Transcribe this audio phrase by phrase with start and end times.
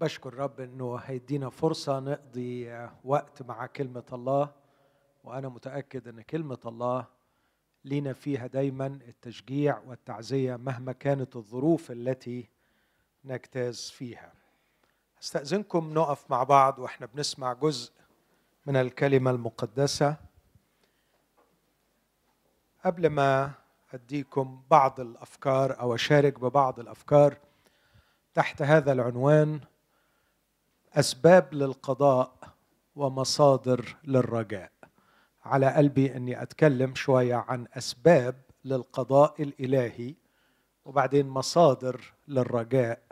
[0.00, 4.50] بشكر رب إنه هيدينا فرصة نقضي وقت مع كلمة الله
[5.24, 7.06] وأنا متأكد إن كلمة الله
[7.84, 12.48] لينا فيها دايما التشجيع والتعزية مهما كانت الظروف التي
[13.24, 14.32] نجتاز فيها.
[15.22, 17.92] استاذنكم نقف مع بعض وإحنا بنسمع جزء
[18.66, 20.16] من الكلمة المقدسة.
[22.84, 23.52] قبل ما
[23.94, 27.36] أديكم بعض الأفكار أو أشارك ببعض الأفكار
[28.34, 29.60] تحت هذا العنوان
[30.98, 32.32] أسباب للقضاء
[32.96, 34.72] ومصادر للرجاء.
[35.44, 40.14] على قلبي إني أتكلم شوية عن أسباب للقضاء الإلهي
[40.84, 43.02] وبعدين مصادر للرجاء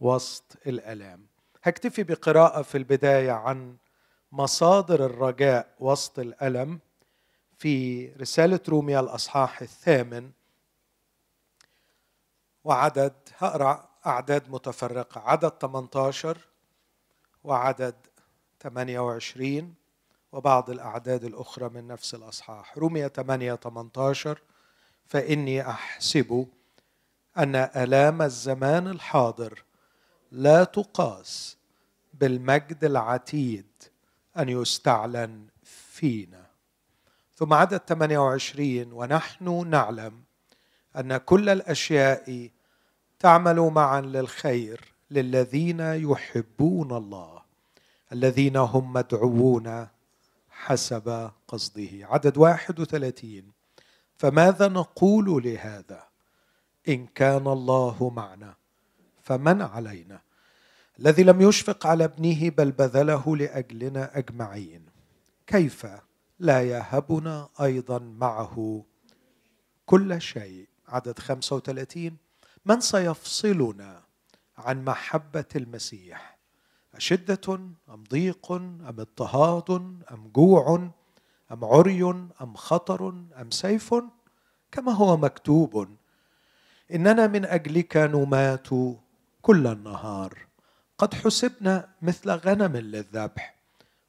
[0.00, 1.26] وسط الألام.
[1.62, 3.76] هكتفي بقراءة في البداية عن
[4.32, 6.78] مصادر الرجاء وسط الألم
[7.58, 10.30] في رسالة روميا الأصحاح الثامن
[12.64, 15.20] وعدد هقرأ أعداد متفرقة.
[15.20, 16.47] عدد 18
[17.44, 17.94] وعدد
[18.60, 19.74] 28
[20.32, 22.78] وبعض الأعداد الأخرى من نفس الأصحاح.
[22.78, 24.42] رومية 8 18
[25.06, 26.46] فإني أحسب
[27.38, 29.64] أن آلام الزمان الحاضر
[30.32, 31.56] لا تقاس
[32.14, 33.66] بالمجد العتيد
[34.38, 36.46] أن يستعلن فينا.
[37.34, 40.22] ثم عدد 28 ونحن نعلم
[40.96, 42.50] أن كل الأشياء
[43.18, 47.42] تعمل معا للخير للذين يحبون الله
[48.12, 49.88] الذين هم مدعوون
[50.50, 51.90] حسب قصده.
[52.02, 53.52] عدد واحد وثلاثين.
[54.16, 56.02] فماذا نقول لهذا؟
[56.88, 58.54] إن كان الله معنا
[59.22, 60.20] فمن علينا؟
[61.00, 64.86] الذي لم يشفق على ابنه بل بذله لأجلنا أجمعين.
[65.46, 65.86] كيف
[66.38, 68.84] لا يهبنا أيضا معه
[69.86, 72.16] كل شيء؟ عدد خمسة وثلاثين.
[72.66, 74.07] من سيفصلنا
[74.58, 76.38] عن محبة المسيح.
[76.94, 77.54] أشدة
[77.88, 79.70] أم ضيق أم اضطهاد
[80.12, 80.90] أم جوع
[81.52, 82.04] أم عري
[82.42, 83.08] أم خطر
[83.40, 83.94] أم سيف؟
[84.72, 85.88] كما هو مكتوب
[86.94, 88.68] إننا من أجلك نمات
[89.42, 90.38] كل النهار.
[90.98, 93.54] قد حسبنا مثل غنم للذبح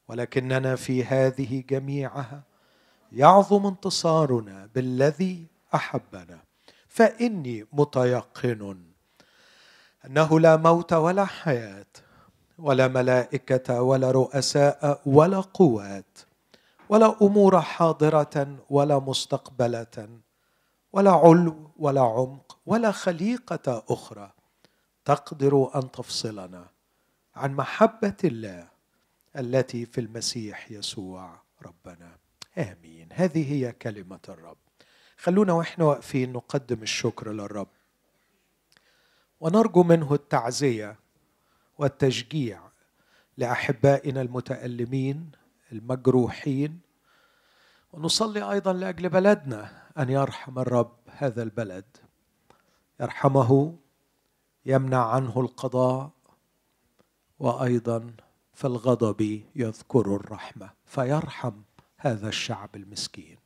[0.08, 2.44] ولكننا في هذه جميعها
[3.12, 5.46] يعظم انتصارنا بالذي
[5.76, 6.40] أحبنا.
[6.88, 8.89] فإني متيقن
[10.06, 11.86] أنه لا موت ولا حياة
[12.58, 16.20] ولا ملائكة ولا رؤساء ولا قوات
[16.90, 20.10] ولا أمور حاضرة ولا مستقبلة
[20.94, 24.32] ولا علو ولا عمق ولا خليقة أخرى
[25.06, 26.66] تقدر أن تفصلنا
[27.36, 28.68] عن محبة الله
[29.36, 32.18] التي في المسيح يسوع ربنا.
[32.58, 33.08] آمين.
[33.14, 34.58] هذه هي كلمة الرب.
[35.18, 37.68] خلونا وإحنا واقفين نقدم الشكر للرب.
[39.40, 41.00] ونرجو منه التعزية
[41.78, 42.62] والتشجيع
[43.38, 45.32] لأحبائنا المتألمين
[45.72, 46.80] المجروحين.
[47.94, 51.86] ونصلي أيضا لأجل بلدنا أن يرحم الرب هذا البلد.
[53.00, 53.76] يرحمه
[54.66, 56.12] يمنع عنه القضاء
[57.40, 58.14] وأيضا
[58.54, 60.70] في الغضب يذكر الرحمة.
[60.86, 61.62] فيرحم
[61.98, 63.38] هذا الشعب المسكين.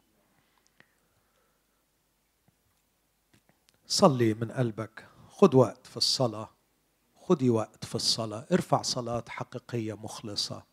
[3.88, 5.12] صلي من قلبك.
[5.44, 6.50] خد وقت في الصلاة.
[7.16, 8.46] خدي وقت في الصلاة.
[8.52, 10.64] ارفع صلاه حقيقية مخلصة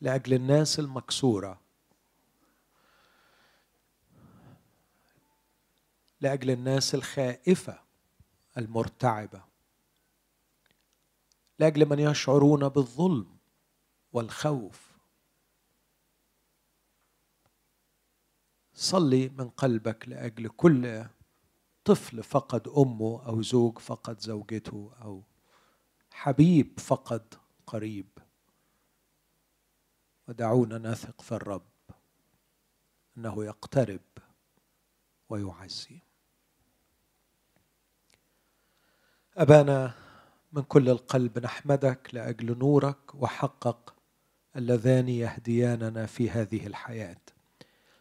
[0.00, 1.60] لأجل الناس المكسورة.
[6.20, 7.80] لأجل الناس الخائفة
[8.58, 9.44] المرتعبة.
[11.58, 13.36] لأجل من يشعرون بالظلم
[14.12, 14.90] والخوف.
[18.74, 21.06] صلي من قلبك لأجل كل
[21.90, 25.22] طفل فقد أمه أو زوج فقد زوجته أو
[26.10, 27.34] حبيب فقد
[27.66, 28.06] قريب.
[30.28, 31.70] ودعونا نثق في الرب
[33.16, 34.00] أنه يقترب
[35.28, 36.00] ويعزي.
[39.36, 39.94] أبانا
[40.52, 43.94] من كل القلب نحمدك لأجل نورك وحقق
[44.56, 47.20] اللذان يهدياننا في هذه الحياة.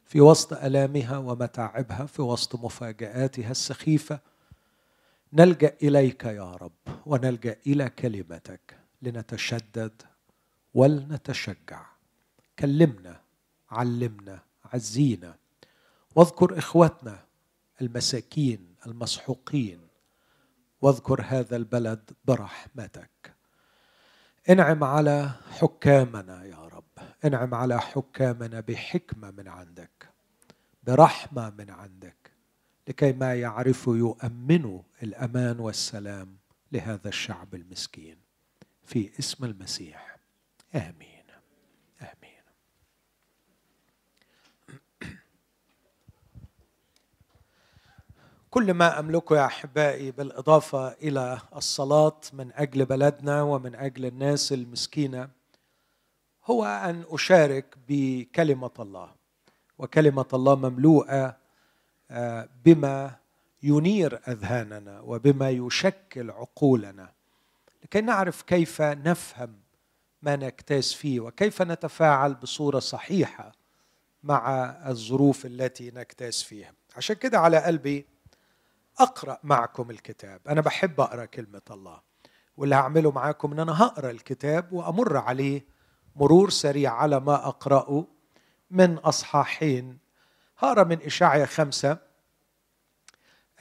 [0.09, 4.19] في وسط آلامها ومتاعبها في وسط مفاجآتها السخيفة
[5.33, 6.71] نلجأ إليك يا رب
[7.05, 10.01] ونلجأ إلى كلمتك لنتشدد
[10.73, 11.85] ولنتشجع.
[12.59, 13.21] كلمنا
[13.71, 14.39] علمنا
[14.73, 15.35] عزينا.
[16.15, 17.25] واذكر إخوتنا
[17.81, 19.79] المساكين المسحوقين.
[20.81, 23.33] واذكر هذا البلد برحمتك.
[24.49, 26.78] انعم على حكامنا يا رب.
[27.25, 30.09] انعم على حكامنا بحكمة من عندك
[30.83, 32.31] برحمة من عندك
[32.87, 36.37] لكي ما يعرفوا يؤمنوا الأمان والسلام
[36.71, 38.17] لهذا الشعب المسكين.
[38.83, 40.17] في اسم المسيح.
[40.75, 41.23] آمين.
[42.01, 42.43] آمين.
[48.49, 55.29] كل ما املكه يا أحبائي بالإضافة إلى الصلاة من أجل بلدنا ومن أجل الناس المسكينة
[56.49, 59.11] هو أن أشارك بكلمة الله
[59.77, 61.37] وكلمة الله مملوءة
[62.11, 63.15] آه، بما
[63.63, 67.11] ينير أذهاننا وبما يشكل عقولنا
[67.83, 69.55] لكي نعرف كيف نفهم
[70.21, 73.51] ما نجتاز فيه وكيف نتفاعل بصورة صحيحة
[74.23, 76.73] مع الظروف التي نجتاز فيها.
[76.95, 78.05] عشان كده على قلبي
[78.99, 80.41] أقرأ معكم الكتاب.
[80.47, 82.01] أنا بحب أقرأ كلمة الله
[82.57, 85.78] واللي هعمله معاكم إن أنا هقرأ الكتاب وأمر عليه
[86.15, 88.07] مرور سريع على ما أقرأه
[88.71, 89.97] من أصحاحين.
[90.57, 91.97] هقرا من اشاعيا خمسة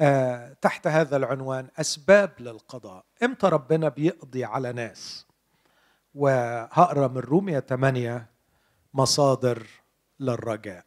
[0.00, 3.04] آه تحت هذا العنوان أسباب للقضاء.
[3.22, 5.26] إمتى ربنا بيقضي على ناس؟
[6.14, 8.26] وهقرا من رومية 8
[8.94, 9.66] مصادر
[10.20, 10.84] للرجاء.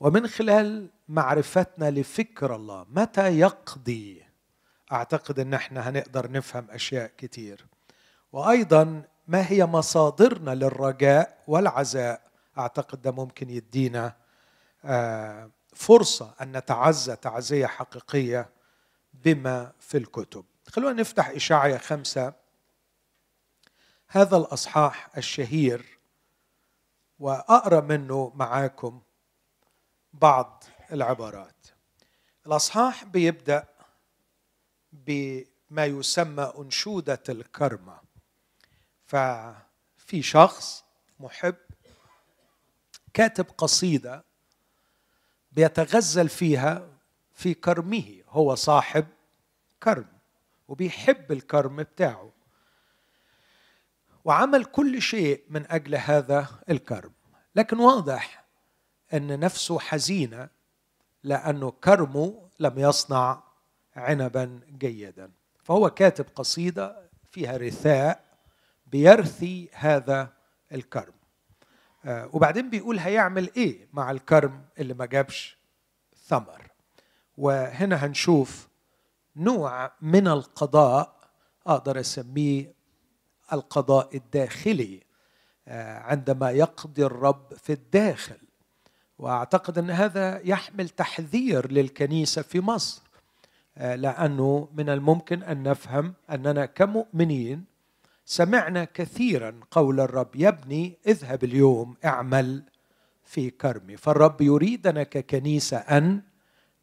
[0.00, 4.22] ومن خلال معرفتنا لفكر الله متى يقضي؟
[4.92, 7.66] أعتقد إن إحنا هنقدر نفهم أشياء كتير.
[8.32, 12.22] وأيضا ما هي مصادرنا للرجاء والعزاء؟
[12.58, 14.16] أعتقد ده ممكن يدينا
[14.84, 18.48] آه، فرصة أن نتعزى تعزية حقيقية
[19.14, 20.44] بما في الكتب.
[20.68, 22.32] خلونا نفتح اشاعيا خمسة.
[24.08, 25.98] هذا الأصحاح الشهير
[27.18, 29.00] وأقرأ منه معاكم
[30.12, 31.66] بعض العبارات.
[32.46, 33.64] الأصحاح بيبدأ
[34.92, 38.07] بما يسمى أنشودة الكرمة.
[39.08, 40.84] ففي شخص
[41.20, 41.54] محب
[43.14, 44.24] كاتب قصيدة
[45.52, 46.88] بيتغزل فيها
[47.34, 49.06] في كرمه هو صاحب
[49.82, 50.06] كرم
[50.68, 52.32] وبيحب الكرم بتاعه.
[54.24, 57.12] وعمل كل شيء من أجل هذا الكرم.
[57.56, 58.44] لكن واضح
[59.14, 60.48] أن نفسه حزينة
[61.22, 63.42] لأنه كرمه لم يصنع
[63.96, 65.30] عنبا جيدا.
[65.64, 68.27] فهو كاتب قصيدة فيها رثاء
[68.90, 70.32] بيرثي هذا
[70.72, 71.12] الكرم.
[72.04, 75.58] آه، وبعدين بيقول هيعمل إيه مع الكرم اللي ما جابش
[76.26, 76.62] ثمر؟
[77.36, 78.68] وهنا هنشوف
[79.36, 81.18] نوع من القضاء
[81.66, 82.74] أقدر أسميه
[83.52, 85.02] القضاء الداخلي
[85.68, 88.38] آه، عندما يقضي الرب في الداخل.
[89.18, 93.02] وأعتقد أن هذا يحمل تحذير للكنيسة في مصر
[93.78, 97.64] آه، لأنه من الممكن أن نفهم أننا كمؤمنين
[98.30, 102.62] سمعنا كثيرا قول الرب يا ابني اذهب اليوم اعمل
[103.24, 103.96] في كرمي.
[103.96, 106.22] فالرب يريدنا ككنيسه أن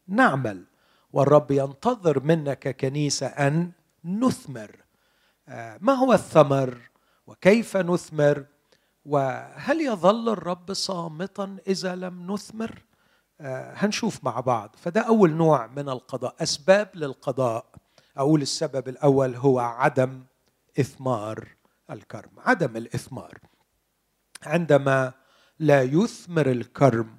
[0.08, 0.64] نعمل
[1.12, 3.70] والرب ينتظر منا ككنيسه أن
[4.04, 4.76] نثمر.
[5.48, 6.78] آه، ما هو الثمر؟
[7.26, 8.44] وكيف نثمر؟
[9.04, 12.82] وهل يظل الرب صامتا إذا لم نثمر؟
[13.40, 14.76] آه، هنشوف مع بعض.
[14.78, 17.66] فده أول نوع من القضاء أسباب للقضاء.
[18.16, 20.22] أقول السبب الأول هو عدم
[20.80, 21.48] إثمار
[21.90, 23.38] الكرم عدم الإثمار.
[24.42, 25.12] عندما
[25.58, 27.18] لا يثمر الكرم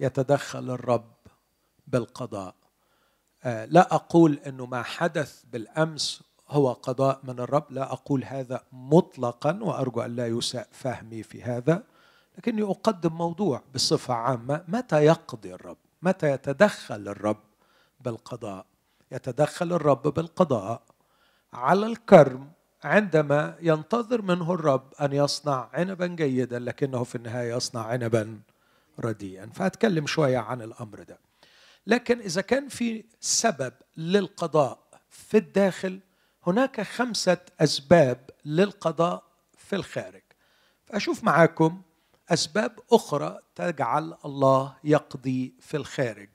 [0.00, 1.14] يتدخل الرب
[1.86, 2.54] بالقضاء.
[3.44, 9.58] آه، لا أقول إنه ما حدث بالأمس هو قضاء من الرب لا أقول هذا مطلقا
[9.62, 11.82] وأرجو أن لا يساء فهمي في هذا
[12.38, 14.64] لكني أقدم موضوع بصفة عامة.
[14.68, 17.42] متى يقضي الرب؟ متى يتدخل الرب
[18.00, 18.66] بالقضاء؟
[19.12, 20.82] يتدخل الرب بالقضاء
[21.52, 22.52] على الكرم
[22.84, 28.40] عندما ينتظر منه الرب أن يصنع عنبا جيدا لكنه في النهاية يصنع عنبا
[29.00, 29.46] رديئا.
[29.54, 31.18] فأتكلم شوية عن الأمر ده.
[31.86, 34.78] لكن إذا كان في سبب للقضاء
[35.10, 36.00] في الداخل
[36.46, 39.22] هناك خمسة أسباب للقضاء
[39.58, 40.22] في الخارج.
[40.86, 41.82] فأشوف معاكم
[42.28, 46.28] أسباب أخرى تجعل الله يقضي في الخارج.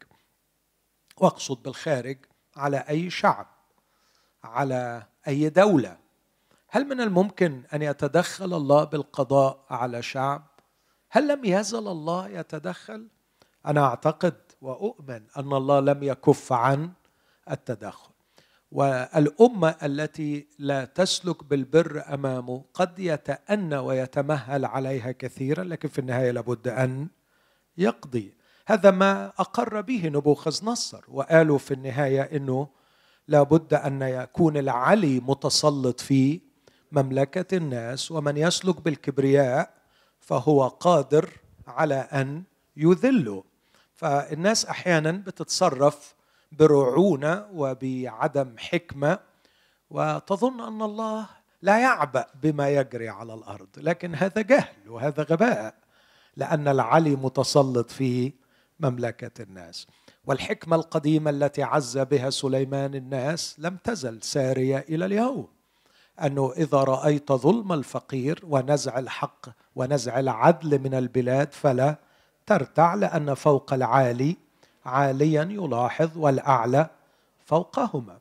[1.18, 2.18] وأقصد بالخارج
[2.56, 3.48] على أي شعب
[4.44, 6.07] على أي دولة.
[6.70, 10.48] هل من الممكن أن يتدخل الله بالقضاء على شعب؟
[11.10, 13.08] هل لم يزل الله يتدخل؟
[13.66, 16.92] أنا أعتقد وأؤمن أن الله لم يكف عن
[17.52, 18.12] التدخل.
[18.72, 26.68] والأمة التي لا تسلك بالبر أمامه قد يتأنى ويتمهل عليها كثيرا لكن في النهاية لابد
[26.68, 27.08] أن
[27.78, 28.34] يقضي.
[28.66, 32.68] هذا ما أقر به نبوخذ نصر وقالوا في النهاية إنه
[33.28, 36.47] لابد أن يكون العلي متسلط في
[36.92, 39.74] مملكة الناس ومن يسلك بالكبرياء
[40.20, 41.30] فهو قادر
[41.68, 42.44] على أن
[42.78, 43.44] يذله.
[43.94, 46.16] فالناس أحيانا بتتصرف
[46.52, 49.20] برعونة وبعدم حكمة
[49.90, 51.30] وتظن أن الله
[51.62, 53.68] لا يعبأ بما يجري على الأرض.
[53.78, 55.76] لكن هذا جهل وهذا غباء
[56.36, 58.34] لأن العلي متسلط في
[58.80, 59.88] مملكة الناس.
[60.26, 65.57] والحكمة القديمة التي عز بها سليمان الناس لم تزل سارية إلى اليوم.
[66.24, 69.46] أنه إذا رأيت ظلم الفقير ونزع الحق
[69.76, 71.96] ونزع العدل من البلاد فلا
[72.46, 74.38] ترتع لأن فوق العالي
[74.86, 76.90] عاليا يلاحظ والأعلى
[77.46, 78.20] فوقهما.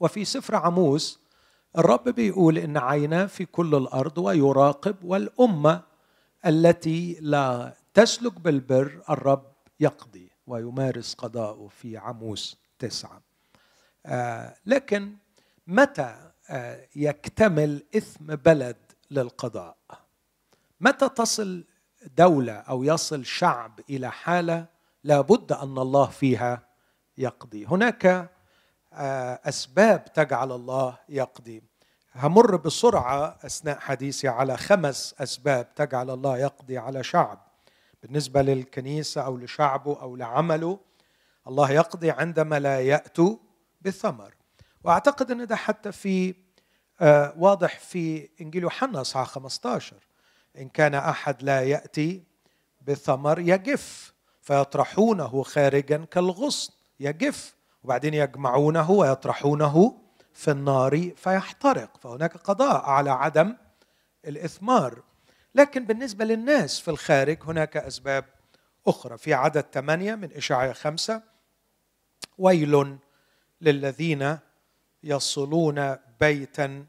[0.00, 1.20] وفي سفر عموس
[1.78, 5.82] الرب بيقول إن عيناه في كل الأرض ويراقب والأمة
[6.46, 9.44] التي لا تسلك بالبر الرب
[9.80, 13.20] يقضي ويمارس قضاءه في عموس تسعة.
[14.06, 15.12] آه لكن
[15.66, 16.25] متى
[16.96, 18.76] يكتمل إثم بلد
[19.10, 19.76] للقضاء.
[20.80, 21.64] متى تصل
[22.16, 24.66] دولة أو يصل شعب إلى حالة
[25.04, 26.68] لابد أن الله فيها
[27.18, 28.30] يقضي؟ هناك
[28.92, 31.62] آه، أسباب تجعل الله يقضي.
[32.14, 37.46] همر بسرعة أثناء حديثي على خمس أسباب تجعل الله يقضي على شعب.
[38.02, 40.78] بالنسبة للكنيسة أو لشعبه أو لعمله
[41.48, 43.36] الله يقضي عندما لا يأتوا
[43.80, 44.35] بثمر
[44.86, 46.34] وأعتقد أن ده حتى في
[47.00, 49.96] آه، واضح في إنجيل يوحنا اصحاح 15
[50.58, 52.22] إن كان أحد لا يأتي
[52.86, 59.98] بثمر يجف فيطرحونه خارجا كالغصن يجف وبعدين يجمعونه ويطرحونه
[60.32, 61.96] في النار فيحترق.
[61.96, 63.56] فهناك قضاء على عدم
[64.24, 65.02] الإثمار.
[65.54, 68.24] لكن بالنسبة للناس في الخارج هناك أسباب
[68.86, 69.18] أخرى.
[69.18, 71.22] في عدد ثمانية من إشعياء خمسة
[72.38, 72.98] ويل
[73.60, 74.38] للذين
[75.06, 76.86] يصلون بيتا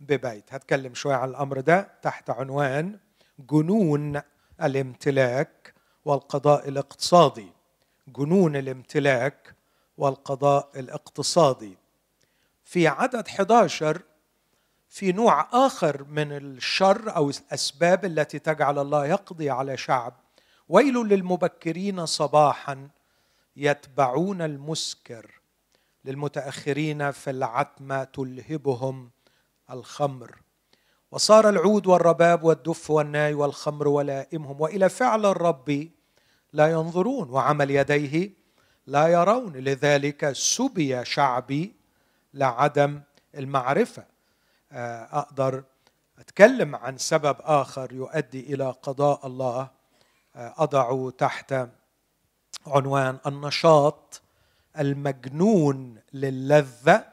[0.00, 0.54] ببيت.
[0.54, 1.90] هتكلم شوية عن الأمر ده.
[2.02, 2.98] تحت عنوان
[3.38, 4.22] جنون
[4.62, 7.52] الامتلاك والقضاء الاقتصادي.
[8.08, 9.54] جنون الامتلاك
[9.98, 11.78] والقضاء الاقتصادي.
[12.64, 14.02] في عدد 11
[14.88, 20.14] في نوع آخر من الشر أو الأسباب التي تجعل الله يقضي على شعب.
[20.68, 22.88] ويل للمبكرين صباحا
[23.56, 25.40] يتبعون المسكر.
[26.04, 29.10] للمتأخرين في العتمة تلهبهم
[29.70, 30.36] الخمر.
[31.10, 35.88] وصار العود والرباب والدف والناي والخمر ولائمهم وإلى فعل الرب
[36.52, 38.30] لا ينظرون وعمل يديه
[38.86, 39.52] لا يرون.
[39.52, 41.76] لذلك سبي شعبي
[42.34, 43.00] لعدم
[43.34, 44.06] المعرفة.
[44.72, 45.64] آه، أقدر
[46.18, 49.70] أتكلم عن سبب آخر يؤدي إلى قضاء الله.
[50.36, 51.54] آه، أضع تحت
[52.66, 54.22] عنوان النشاط
[54.78, 57.04] المجنون للذة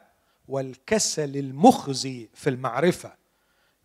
[0.48, 3.14] والكسل المخزي في المعرفة.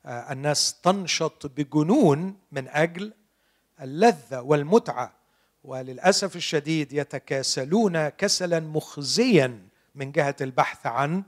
[0.06, 3.12] آه، الناس تنشط بجنون من أجل
[3.80, 5.12] اللذة والمتعة
[5.64, 11.23] وللأسف الشديد يتكاسلون كسلا مخزيا من جهة البحث عن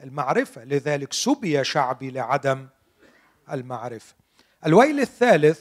[0.00, 0.64] المعرفة.
[0.64, 2.66] لذلك سبي شعبي لعدم
[3.52, 4.14] المعرفة.
[4.66, 5.60] الويل الثالث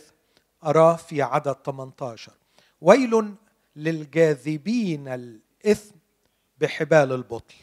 [0.63, 2.31] اراه في عدد 18
[2.81, 3.35] ويل
[3.75, 5.95] للجاذبين الإثم
[6.62, 7.56] بحبال البطل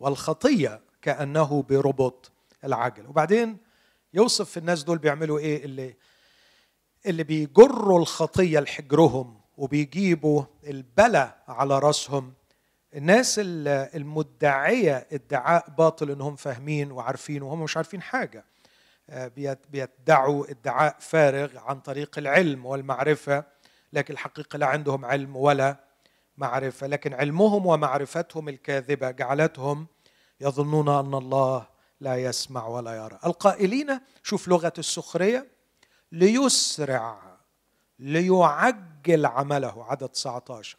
[0.00, 2.32] والخطية كأنه بربط
[2.64, 3.56] العجل وبعدين
[4.14, 5.96] يوصف الناس دول بيعملوا إيه؟ اللي
[7.06, 12.32] اللي بيجروا الخطية لحجرهم وبيجيبوا البلا على رأسهم.
[12.94, 18.44] الناس المدعية ادعاء باطل انهم فاهمين وعارفين وهم مش عارفين حاجة.
[19.10, 19.32] آه،
[19.70, 23.44] بيدعوا ادعاء فارغ عن طريق العلم والمعرفة
[23.92, 25.91] لكن الحقيقة لا عندهم علم ولا
[26.36, 29.86] معرفة لكن علمهم ومعرفتهم الكاذبة جعلتهم
[30.40, 31.66] يظنون أن الله
[32.00, 33.18] لا يسمع ولا يرى.
[33.26, 35.48] القائلين شوف لغة السخرية
[36.12, 37.38] ليسرع
[37.98, 40.78] ليعجل عمله عدد 19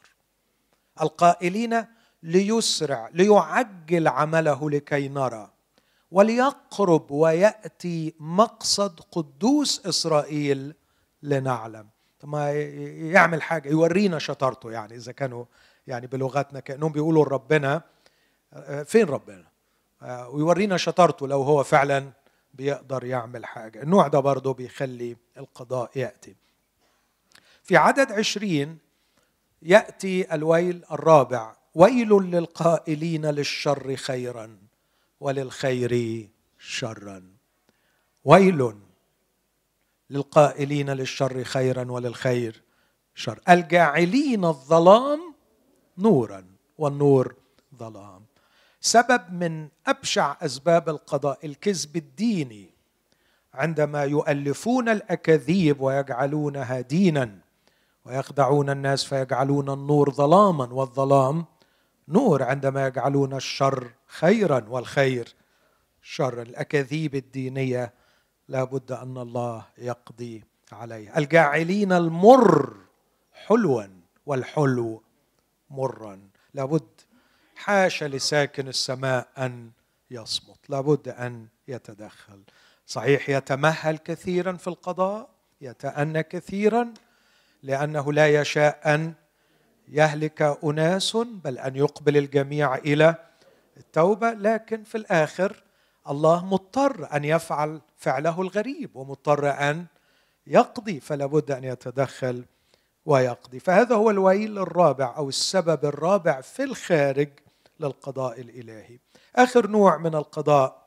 [1.02, 1.86] القائلين
[2.24, 5.52] ليسرع ليعجل عمله لكي نرى
[6.12, 10.76] وليقرب ويأتي مقصد قدوس إسرائيل
[11.24, 11.90] لنعلم.
[12.24, 12.52] ما
[13.12, 15.46] يعمل حاجة يورينا شطارته يعني إذا كانوا
[15.88, 17.82] يعني بلغتنا كأنهم بيقولوا لربنا
[18.54, 19.46] آه، فين ربنا؟
[20.02, 22.12] آه، ويورينا شطارته لو هو فعلا
[22.54, 23.84] بيقدر يعمل حاجة.
[23.84, 26.36] النوع ده برضه بيخلي القضاء يأتي.
[27.64, 28.78] في عدد عشرين
[29.62, 34.58] يأتي الويل الرابع ويل للقائلين للشر خيرا
[35.20, 36.28] وللخير
[36.60, 37.24] شرا.
[38.26, 38.76] ويل
[40.10, 42.62] للقائلين للشر خيرا وللخير.
[43.16, 43.40] شر.
[43.50, 45.34] الجاعلين الظلام
[45.98, 46.46] نورا
[46.78, 47.36] والنور
[47.76, 48.26] ظلام.
[48.82, 52.70] سبب من أبشع أسباب القضاء الكذب الديني
[53.54, 57.40] عندما يؤلفون الأكاذيب ويجعلونها دينا
[58.06, 61.46] ويخدعون الناس فيجعلون النور ظلاما والظلام
[62.08, 65.36] نور عندما يجعلون الشر خيرا والخير.
[66.02, 67.94] شرا الأكاذيب الدينية
[68.54, 72.76] لابد أن الله يقضي عليها الجاعلين المر
[73.34, 73.84] حلوا
[74.26, 75.04] والحلو
[75.70, 76.20] مرا.
[76.54, 76.88] لابد
[77.56, 79.72] حاشا لساكن السماء أن
[80.12, 80.70] يصمت.
[80.70, 82.44] لابد أن يتدخل.
[82.88, 85.30] صحيح يتمهل كثيرا في القضاء
[85.62, 86.94] يتأنى كثيرا
[87.64, 89.14] لأنه لا يشاء أن
[89.88, 93.16] يهلك أناس بل أن يقبل الجميع إلى
[93.78, 94.32] التوبة.
[94.34, 95.63] لكن في الآخر
[96.10, 99.86] الله مضطر أن يفعل فعله الغريب ومضطر أن
[100.48, 102.46] يقضي فلا بد أن يتدخل
[103.06, 103.60] ويقضي.
[103.60, 107.30] فهذا هو الويل الرابع أو السبب الرابع في الخارج
[107.80, 109.00] للقضاء الإلهي.
[109.36, 110.84] آخر نوع من القضاء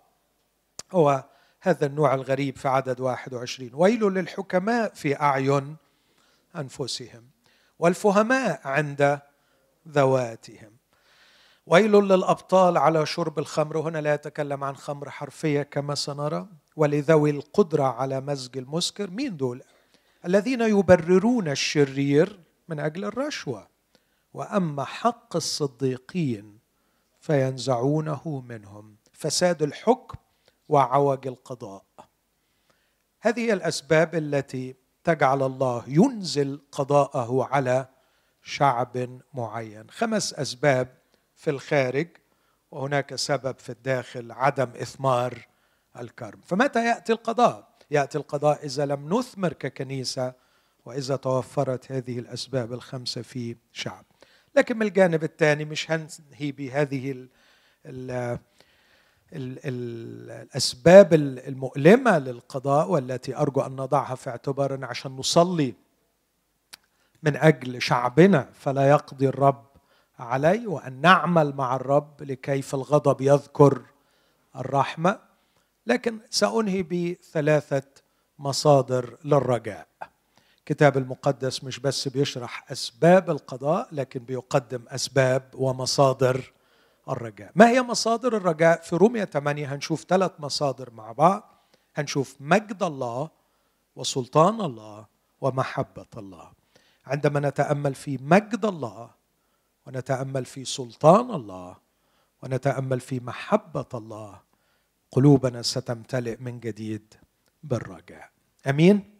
[0.92, 1.24] هو
[1.60, 5.76] هذا النوع الغريب في عدد 21 ويل للحكماء في أعين
[6.56, 7.30] أنفسهم
[7.78, 9.20] والفهماء عند
[9.88, 10.75] ذواتهم.
[11.66, 13.78] ويل للأبطال على شرب الخمر.
[13.78, 19.10] هنا لا يتكلم عن خمر حرفية كما سنرى ولذوي القدرة على مزج المسكر.
[19.10, 19.62] مين دول؟
[20.24, 23.68] الذين يبررون الشرير من أجل الرشوة.
[24.34, 26.58] وأما حق الصديقين
[27.20, 28.96] فينزعونه منهم.
[29.12, 30.18] فساد الحكم
[30.68, 31.84] وعوج القضاء.
[33.20, 37.88] هذه الأسباب التي تجعل الله ينزل قضاءه على
[38.42, 39.90] شعب معين.
[39.90, 40.95] خمس أسباب
[41.36, 42.08] في الخارج
[42.70, 45.46] وهناك سبب في الداخل عدم إثمار
[45.98, 46.40] الكرم.
[46.46, 50.32] فمتى يأتي القضاء؟ يأتي القضاء إذا لم نثمر ككنيسة
[50.84, 54.04] وإذا توفرت هذه الأسباب الخمسة في شعب.
[54.56, 57.28] لكن من الجانب الثاني مش هنهي بهذه ال
[57.86, 65.74] ال الأسباب المؤلمة للقضاء والتي أرجو أن نضعها في اعتبارنا عشان نصلي
[67.22, 69.65] من أجل شعبنا فلا يقضي الرب
[70.18, 73.82] عليه وأن نعمل مع الرب لكي في الغضب يذكر
[74.56, 75.18] الرحمة
[75.86, 77.82] لكن سأنهي بثلاثة
[78.38, 79.86] مصادر للرجاء.
[80.58, 86.52] الكتاب المقدس مش بس بيشرح أسباب القضاء لكن بيقدم أسباب ومصادر
[87.08, 87.50] الرجاء.
[87.54, 91.68] ما هي مصادر الرجاء؟ في رومية 8 هنشوف ثلاث مصادر مع بعض.
[91.96, 93.30] هنشوف مجد الله
[93.96, 95.06] وسلطان الله
[95.40, 96.50] ومحبة الله.
[97.06, 99.10] عندما نتأمل في مجد الله
[99.86, 101.76] ونتأمل في سلطان الله
[102.42, 104.40] ونتأمل في محبة الله.
[105.10, 107.14] قلوبنا ستمتلئ من جديد
[107.62, 108.30] بالرجاء.
[108.66, 109.18] أمين؟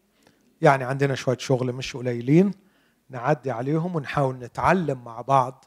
[0.62, 2.50] يعني عندنا شوية شغل مش قليلين
[3.10, 5.64] نعدي عليهم ونحاول نتعلم مع بعض.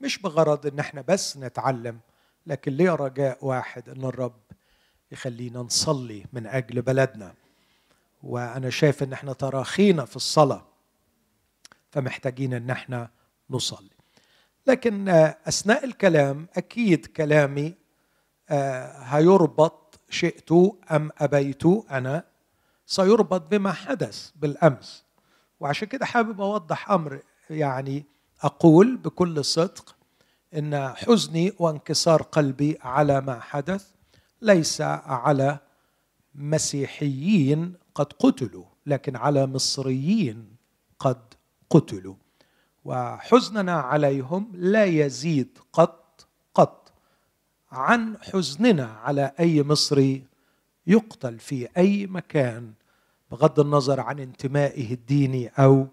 [0.00, 2.00] مش بغرض إن إحنا بس نتعلم
[2.46, 4.40] لكن ليه رجاء واحد إن الرب
[5.12, 7.34] يخلينا نصلي من أجل بلدنا؟
[8.22, 10.66] وأنا شايف إن إحنا تراخينا في الصلاة
[11.90, 13.10] فمحتاجين إن إحنا
[13.50, 13.97] نصلي.
[14.68, 15.08] لكن
[15.48, 17.74] أثناء الكلام أكيد كلامي
[18.50, 20.52] آه، هيربط شئت
[20.90, 22.24] أم أبيت أنا؟
[22.86, 25.04] سيربط بما حدث بالأمس.
[25.60, 28.04] وعشان كده حابب أوضح أمر يعني
[28.42, 29.96] أقول بكل صدق
[30.54, 33.86] إن حزني وانكسار قلبي على ما حدث
[34.42, 35.58] ليس على
[36.34, 40.56] مسيحيين قد قتلوا لكن على مصريين
[40.98, 41.34] قد
[41.70, 42.14] قتلوا.
[42.88, 46.92] وحزننا عليهم لا يزيد قط قط.
[47.72, 50.24] عن حزننا على أي مصري
[50.86, 52.72] يقتل في أي مكان
[53.30, 55.86] بغض النظر عن انتمائه الديني أو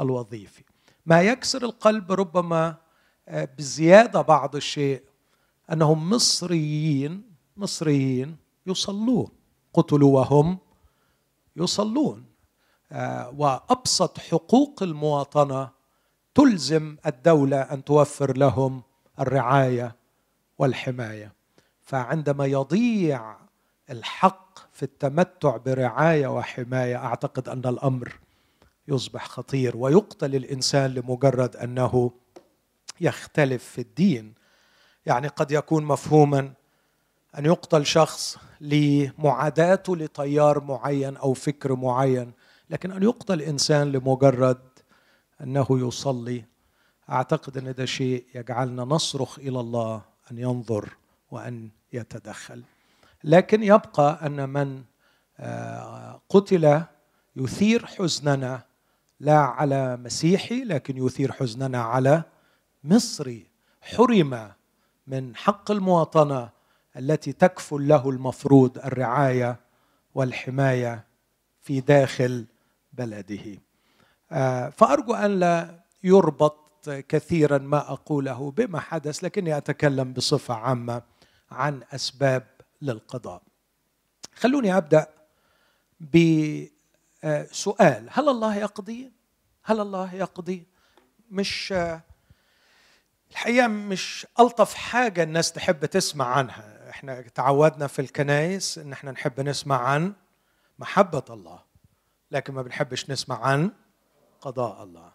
[0.00, 0.64] الوظيفي.
[1.06, 2.76] ما يكسر القلب ربما
[3.28, 5.02] آه، بزيادة بعض الشيء
[5.72, 7.22] أنهم مصريين
[7.56, 9.28] مصريين يصلون
[9.74, 10.58] قتلوا وهم
[11.56, 12.24] يصلون.
[12.92, 15.75] آه، وأبسط حقوق المواطنة
[16.36, 18.82] تلزم الدولة أن توفر لهم
[19.20, 19.96] الرعاية
[20.58, 21.32] والحماية.
[21.82, 23.36] فعندما يضيع
[23.90, 28.18] الحق في التمتع برعاية وحماية أعتقد أن الأمر
[28.88, 32.10] يصبح خطير ويقتل الإنسان لمجرد أنه
[33.00, 34.34] يختلف في الدين.
[35.06, 36.52] يعني قد يكون مفهوما
[37.38, 42.32] أن يقتل شخص لمعاداته لتيار معين أو فكر معين
[42.70, 44.75] لكن أن يقتل إنسان لمجرد
[45.42, 46.44] أنه يصلي.
[47.10, 50.88] أعتقد أن ده شيء يجعلنا نصرخ إلى الله أن ينظر
[51.30, 52.62] وأن يتدخل.
[53.24, 54.84] لكن يبقى أن من
[55.38, 56.82] آه، قتل
[57.36, 58.62] يثير حزننا
[59.20, 62.22] لا على مسيحي لكن يثير حزننا على
[62.84, 63.46] مصري.
[63.80, 64.52] حرم
[65.06, 66.50] من حق المواطنة
[66.96, 69.60] التي تكفل له المفروض الرعاية
[70.14, 71.04] والحماية
[71.60, 72.46] في داخل
[72.92, 73.65] بلده.
[74.32, 81.02] آه، فأرجو أن لا يربط كثيرا ما أقوله بما حدث لكني أتكلم بصفة عامة
[81.50, 82.46] عن أسباب
[82.82, 83.42] للقضاء.
[84.34, 85.06] خلوني أبدأ
[86.00, 86.70] بسؤال.
[88.12, 89.12] هل الله يقضي؟
[89.64, 90.66] هل الله يقضي؟
[91.30, 91.74] مش
[93.30, 96.90] الحقيقة مش ألطف حاجة الناس تحب تسمع عنها.
[96.90, 100.12] إحنا تعودنا في الكنائس إن إحنا نحب نسمع عن
[100.78, 101.58] محبة الله
[102.30, 103.70] لكن ما بنحبش نسمع عن
[104.40, 105.12] قضاء الله.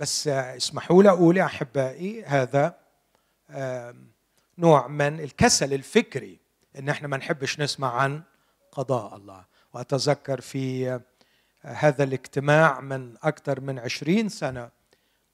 [0.00, 2.78] بس اسمحوا لي أقول يا أحبائي هذا
[4.58, 6.38] نوع من الكسل الفكري
[6.78, 8.22] إن إحنا ما نحبش نسمع عن
[8.72, 9.44] قضاء الله.
[9.72, 11.00] وأتذكر في
[11.62, 14.70] هذا الاجتماع من أكثر من عشرين سنة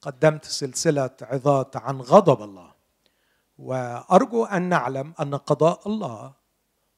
[0.01, 2.73] قدمت سلسلة عظات عن غضب الله.
[3.59, 6.33] وأرجو أن نعلم أن قضاء الله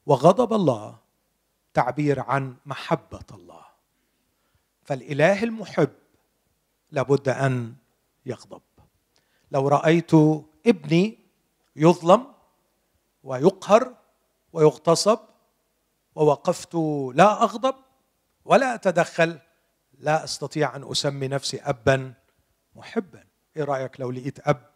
[0.07, 0.97] وغضب الله
[1.75, 3.64] تعبير عن محبة الله.
[4.85, 5.91] فالإله المحب
[6.91, 7.75] لابد أن
[8.27, 8.63] يغضب.
[9.51, 10.11] لو رأيت
[10.67, 11.19] ابني
[11.77, 12.27] يظلم
[13.23, 13.95] ويقهر
[14.53, 15.19] ويغتصب
[16.15, 16.75] ووقفت
[17.15, 17.75] لا أغضب
[18.45, 19.39] ولا أتدخل
[19.99, 22.15] لا أستطيع أن أسمي نفسي ابا
[22.75, 23.25] محبا.
[23.57, 24.71] إيه رأيك لو لقيت أب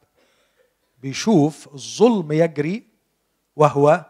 [0.99, 2.87] بيشوف الظلم يجري
[3.57, 4.05] وهو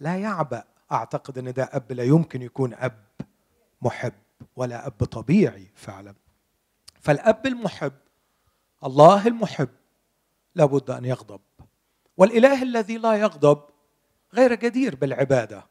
[0.00, 3.04] لا يعبأ؟ أعتقد إن ده أب لا يمكن يكون أب
[3.82, 4.12] محب.
[4.56, 6.14] ولا أب طبيعي فعلا.
[7.00, 7.92] فالأب المحب
[8.84, 9.68] الله المحب
[10.54, 11.40] لابد أن يغضب.
[12.16, 13.62] والإله الذي لا يغضب
[14.34, 15.66] غير جدير بالعبادة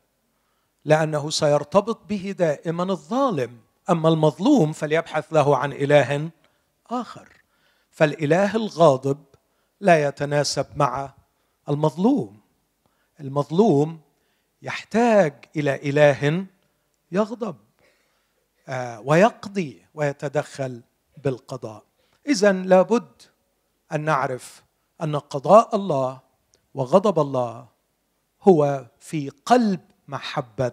[0.86, 3.60] لأنه سيرتبط به دائما الظالم.
[3.90, 6.30] أما المظلوم فليبحث له عن إله
[6.90, 7.28] آخر.
[7.90, 9.26] فالإله الغاضب
[9.80, 11.14] لا يتناسب مع
[11.70, 12.40] المظلوم.
[13.20, 14.02] المظلوم
[14.62, 16.46] يحتاج إلى إله
[17.12, 17.58] يغضب.
[19.06, 20.82] ويقضي ويتدخل
[21.24, 21.84] بالقضاء.
[22.28, 23.22] اذا لابد
[23.94, 24.64] أن نعرف
[25.02, 26.20] أن قضاء الله
[26.74, 27.68] وغضب الله
[28.42, 30.72] هو في قلب محبة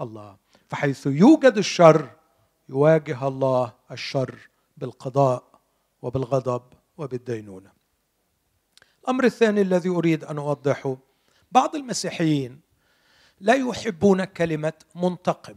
[0.00, 0.36] الله
[0.68, 2.10] فحيث يوجد الشر
[2.68, 4.38] يواجه الله الشر
[4.76, 5.44] بالقضاء
[6.02, 6.62] وبالغضب
[6.96, 7.72] وبالدينونة.
[9.02, 10.96] الأمر الثاني الذي أريد أن أوضحه
[11.52, 12.60] بعض المسيحيين
[13.40, 15.54] لا يحبون كلمة منتقم.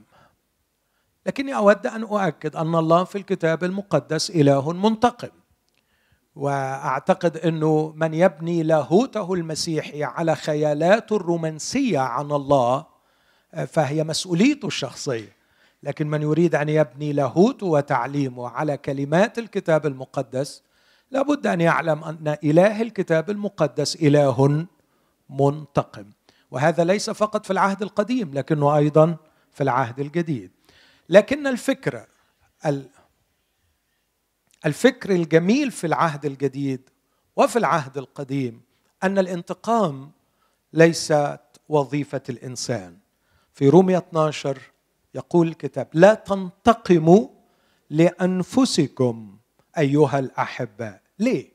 [1.27, 5.29] لكني أود أن أؤكد أن الله في الكتاب المقدس إله منتقم.
[6.35, 12.85] وأعتقد انه من يبني لاهوته المسيحي على خيالات الرومانسية عن الله
[13.67, 15.37] فهي مسؤوليته الشخصية.
[15.83, 20.63] لكن من يريد أن يبني لاهوته وتعليمه على كلمات الكتاب المقدس
[21.11, 24.65] لابد أن يعلم أن إله الكتاب المقدس إله
[25.29, 26.05] منتقم.
[26.51, 29.15] وهذا ليس فقط في العهد القديم لكنه أيضا
[29.51, 30.56] في العهد الجديد.
[31.09, 32.07] لكن الفكرة
[34.65, 36.89] الفكر الجميل في العهد الجديد
[37.35, 38.61] وفي العهد القديم
[39.03, 40.11] أن الانتقام
[40.73, 41.39] ليست
[41.69, 42.97] وظيفة الإنسان.
[43.53, 44.59] في رومية 12
[45.15, 47.27] يقول الكتاب لا تنتقموا
[47.89, 49.37] لأنفسكم
[49.77, 51.01] أيها الأحباء.
[51.19, 51.51] ليه؟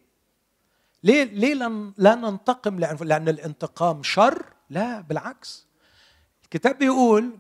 [1.03, 1.55] ليه ليه
[1.99, 5.67] لا ننتقم لأن الانتقام شر؟ لا بالعكس.
[6.45, 7.39] الكتاب بيقول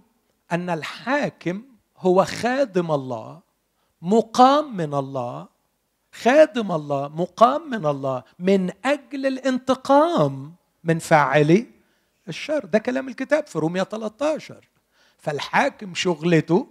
[0.53, 1.63] أن الحاكم
[2.03, 3.41] هو خادم الله
[4.03, 5.49] مقام من الله
[6.13, 11.67] خادم الله مقام من الله من أجل الانتقام من فاعلي
[12.29, 12.65] الشر.
[12.65, 14.69] ده كلام الكتاب في رومية 13
[15.19, 16.67] فالحاكم شغلته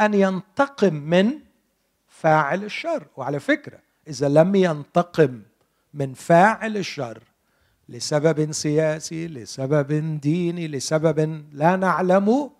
[0.00, 1.38] أن ينتقم من
[2.08, 3.06] فاعل الشر.
[3.16, 5.42] وعلى فكرة إذا لم ينتقم
[5.94, 7.22] من فاعل الشر
[7.88, 12.50] لسبب سياسي لسبب ديني لسبب لا نعلمه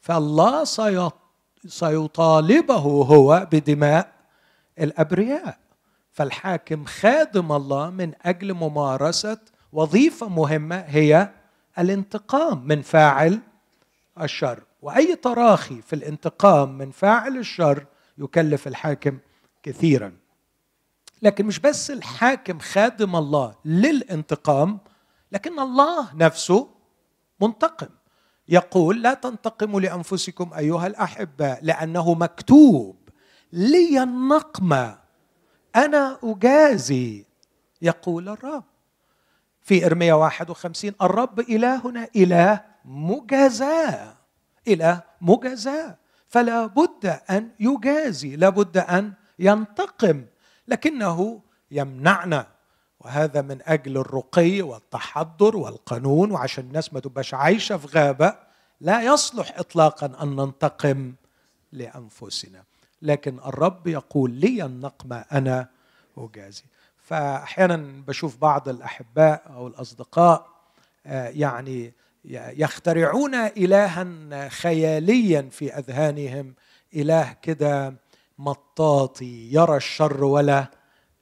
[0.00, 0.64] فالله
[1.66, 4.12] سيطالبه هو بدماء
[4.78, 5.58] الأبرياء.
[6.12, 9.38] فالحاكم خادم الله من أجل ممارسة
[9.72, 11.30] وظيفة مهمة هي
[11.78, 13.40] الانتقام من فاعل
[14.20, 14.62] الشر.
[14.82, 17.86] وأي تراخي في الانتقام من فاعل الشر
[18.18, 19.18] يكلف الحاكم
[19.62, 20.12] كثيرا.
[21.22, 24.78] لكن مش بس الحاكم خادم الله للانتقام
[25.32, 26.68] لكن الله نفسه
[27.40, 27.88] منتقم.
[28.50, 32.96] يقول لا تنتقموا لأنفسكم أيها الاحباء لأنه مكتوب
[33.52, 34.98] لي النقمه
[35.76, 37.26] أنا أجازي
[37.82, 38.64] يقول الرب.
[39.62, 44.14] في إرميا 51 الرب إلهنا إله مجازاه
[44.68, 45.96] إله مجازاه
[46.28, 50.24] فلا بد أن يجازي لابد أن ينتقم
[50.68, 52.46] لكنه يمنعنا.
[53.00, 58.34] وهذا من أجل الرقي والتحضر والقانون وعشان الناس ما تبقاش عايشة في غابة
[58.80, 61.12] لا يصلح اطلاقا أن ننتقم
[61.72, 62.62] لأنفسنا.
[63.02, 65.68] لكن الرب يقول لي النقمه أنا
[66.18, 66.62] اجازي
[66.96, 70.46] فاحيانا بشوف بعض الأحباء أو الأصدقاء
[71.06, 71.92] آه، يعني
[72.34, 76.54] يخترعون الها خياليا في أذهانهم.
[76.94, 77.94] إله كده
[78.38, 80.79] مطاطي يرى الشر ولا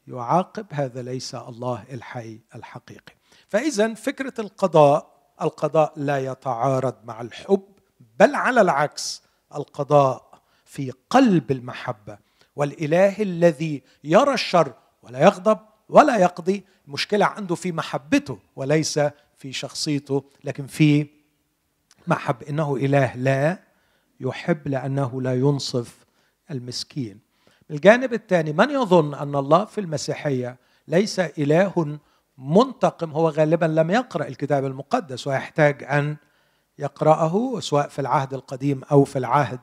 [0.08, 3.12] يعاقب هذا ليس الله الحي الحقيقي.
[3.48, 7.62] فاذا فكرة القضاء القضاء لا يتعارض مع الحب
[8.18, 9.22] بل على العكس
[9.54, 12.18] القضاء في قلب المحبة.
[12.56, 19.00] والإله الذي يرى الشر ولا يغضب ولا يقضي المشكلة عنده في محبته وليس
[19.36, 21.06] في شخصيته لكن في
[22.06, 22.42] محب.
[22.42, 23.58] إنه إله لا
[24.20, 26.06] يحب لأنه لا ينصف
[26.50, 27.27] المسكين.
[27.70, 30.56] الجانب الثاني من يظن أن الله في المسيحية
[30.88, 31.98] ليس إله
[32.38, 36.16] منتقم هو غالبا لم يقرأ الكتاب المقدس ويحتاج أن
[36.78, 39.60] يقرأه سواء في العهد القديم أو في العهد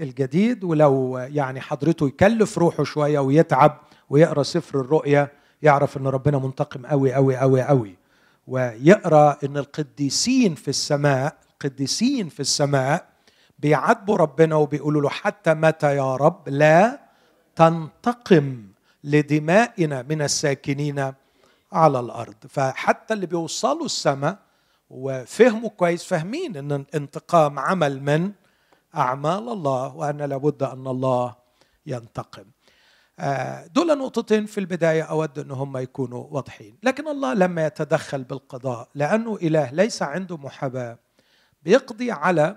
[0.00, 3.80] الجديد ولو يعني حضرته يكلف روحه شوية ويتعب
[4.10, 5.28] ويقرأ سفر الرؤيا
[5.62, 7.96] يعرف إن ربنا منتقم قوي قوي قوي قوي
[8.46, 13.08] ويقرأ إن القديسين في السماء القديسين في السماء
[13.58, 17.05] بيعاتبوا ربنا وبيقولوا له حتى متى يا رب؟ لا.
[17.56, 18.66] تنتقم
[19.04, 21.12] لدمائنا من الساكنين
[21.72, 22.34] على الأرض.
[22.48, 24.38] فحتى اللي بيوصلوا السماء
[24.90, 28.32] وفهموا كويس فاهمين إن الانتقام عمل من؟
[28.96, 31.34] أعمال الله وأن لابد أن الله
[31.86, 32.44] ينتقم.
[33.18, 36.78] آه، دول نقطتين في البداية أود إن هم يكونوا واضحين.
[36.82, 40.98] لكن الله لما يتدخل بالقضاء لأنه إله ليس عنده محاباة
[41.62, 42.56] بيقضي على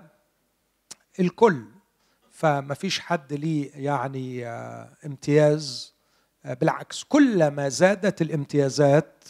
[1.20, 1.64] الكل.
[2.40, 5.94] فما فيش حد ليه يعني آه، امتياز
[6.44, 9.24] آه، بالعكس كلما زادت الامتيازات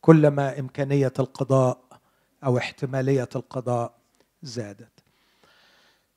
[0.00, 1.84] كلما إمكانية القضاء
[2.44, 3.94] أو احتمالية القضاء
[4.42, 5.04] زادت.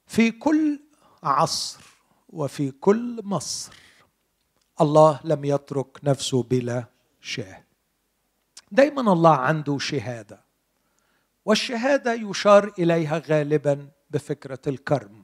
[0.08, 0.80] في كل
[1.24, 1.84] عصر
[2.30, 3.74] وفي كل مصر
[4.82, 6.86] الله لم يترك نفسه بلا
[7.22, 7.64] شاه.
[8.72, 10.44] دايما الله عنده شهادة
[11.46, 15.17] والشهادة يشار إليها غالبا بفكرة الكرم.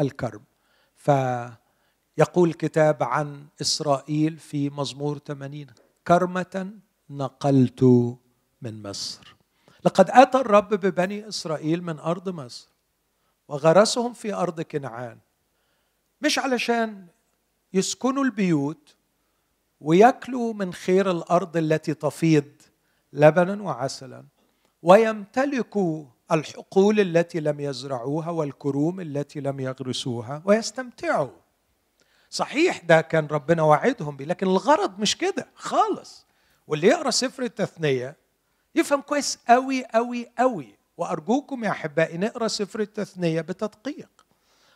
[0.00, 0.42] الكرم
[0.96, 5.66] فيقول الكتاب عن إسرائيل في مزمور 80
[6.08, 6.72] كرمة
[7.10, 7.82] نقلت
[8.62, 9.36] من مصر.
[9.84, 12.68] لقد آتى الرب ببني إسرائيل من أرض مصر
[13.48, 15.18] وغرسهم في أرض كنعان
[16.22, 17.06] مش علشان
[17.72, 18.96] يسكنوا البيوت
[19.80, 22.44] وياكلوا من خير الأرض التي تفيض
[23.12, 24.24] لبنا وعسلا
[24.82, 31.30] ويمتلكوا الحقول التي لم يزرعوها والكروم التي لم يغرسوها ويستمتعوا.
[32.30, 36.26] صحيح ده كان ربنا وعدهم بيه لكن الغرض مش كده خالص.
[36.66, 38.16] واللي يقرأ سفر التثنية
[38.74, 44.10] يفهم كويس قوي قوي قوي وأرجوكم يا أحبائي نقرأ سفر التثنية بتدقيق.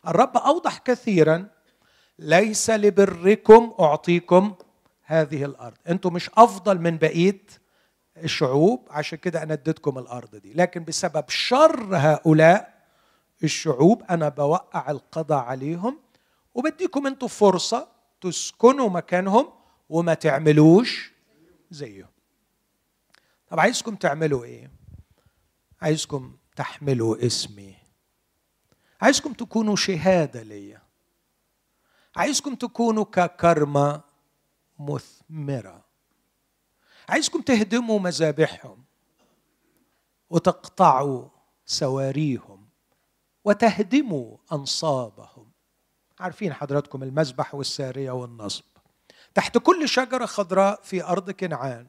[0.09, 1.49] الرب أوضح كثيرا
[2.19, 4.55] ليس لبركم أعطيكم
[5.03, 5.77] هذه الأرض.
[5.89, 7.41] أنتم مش أفضل من بقيه
[8.17, 10.53] الشعوب عشان كده أنا اديتكم الأرض دي.
[10.53, 12.83] لكن بسبب شر هؤلاء
[13.45, 15.99] الشعوب أنا بوقع القضاء عليهم
[16.55, 17.89] وبديكم أنتم فرصة
[18.21, 19.49] تسكنوا مكانهم
[19.89, 21.13] وما تعملوش
[21.71, 22.09] زيهم.
[23.49, 24.71] طب عايزكم تعملوا إيه؟
[25.83, 27.75] عايزكم تحملوا اسمي.
[29.03, 30.83] عايزكم تكونوا شهادة ليا.
[32.17, 34.01] عايزكم تكونوا ككرمة
[34.79, 35.82] مثمرة.
[37.13, 38.85] عايزكم تهدموا مذابحهم
[40.31, 41.29] وتقطعوا
[41.67, 42.69] سواريهم
[43.45, 45.51] وتهدموا أنصابهم.
[46.21, 48.65] عارفين حضراتكم المذبح والسارية والنصب.
[49.35, 51.87] تحت كل شجرة خضراء في أرض كنعان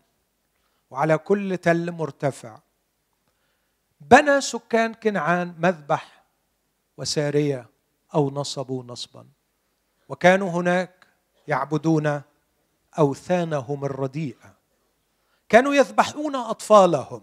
[0.91, 2.59] وعلى كل تل مرتفع
[4.01, 6.23] بنى سكان كنعان مذبح
[6.97, 7.69] وسارية
[8.15, 9.27] أو نصبوا نصبا.
[10.09, 11.07] وكانوا هناك
[11.47, 12.21] يعبدون
[12.99, 14.62] أوثانهم الرديئة.
[15.53, 17.21] كانوا يذبحون أطفالهم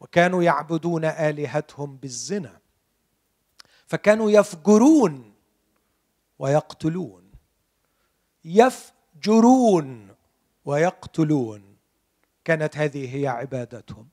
[0.00, 2.60] وكانوا يعبدون آلهتهم بالزنا
[3.86, 5.34] فكانوا يفجرون
[6.38, 7.32] ويقتلون
[8.44, 10.14] يفجرون
[10.64, 11.76] ويقتلون
[12.44, 14.08] كانت هذه هي عبادتهم.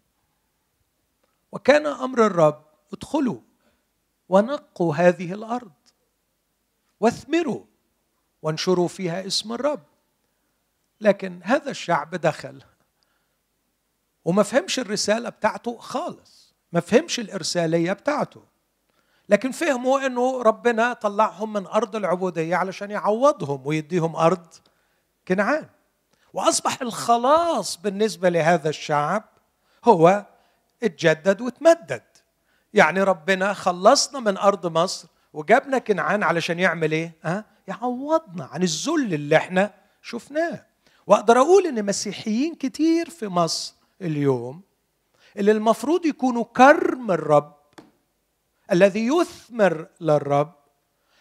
[1.52, 3.42] وكان أمر الرب ادخلوا
[4.30, 5.72] ونقوا هذه الأرض
[7.00, 7.66] واثمروا
[8.42, 9.84] وانشروا فيها اسم الرب.
[11.02, 12.64] لكن هذا الشعب دخل.
[14.26, 16.56] وما فهمش الرسالة بتاعته خالص.
[16.72, 18.44] ما فهمش الإرسالية بتاعته.
[19.30, 24.48] لكن فهموا إنه ربنا طلعهم من أرض العبودية علشان يعوضهم ويديهم أرض
[25.28, 25.70] كنعان.
[26.34, 29.24] وأصبح الخلاص بالنسبة لهذا الشعب
[29.86, 30.26] هو
[30.84, 32.04] اتجدد وتمدد.
[32.74, 39.14] يعني ربنا خلصنا من أرض مصر وجابنا كنعان علشان يعمل إيه؟ ها؟ يعوضنا عن الذل
[39.14, 40.66] اللي إحنا شفناه.
[41.08, 44.62] وأقدر أقول إن مسيحيين كتير في مصر اليوم
[45.38, 47.56] اللي المفروض يكونوا كرم الرب
[48.72, 50.54] الذي يثمر للرب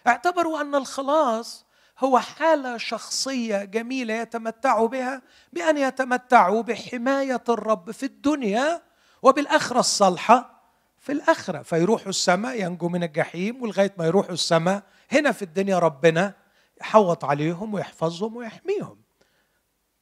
[0.07, 1.67] اعتبروا أن الخلاص
[1.99, 8.83] هو حالة شخصية جميلة يتمتعوا بها بأن يتمتعوا بحماية الرب في الدنيا
[9.23, 10.55] وبالأخرة الصالحة
[10.99, 11.63] في الأخرة.
[11.63, 14.83] فيروحوا السماء ينجوا من الجحيم ولغاية ما يروحوا السماء
[15.13, 16.35] هنا في الدنيا ربنا
[16.81, 18.99] يحوط عليهم ويحفظهم ويحميهم.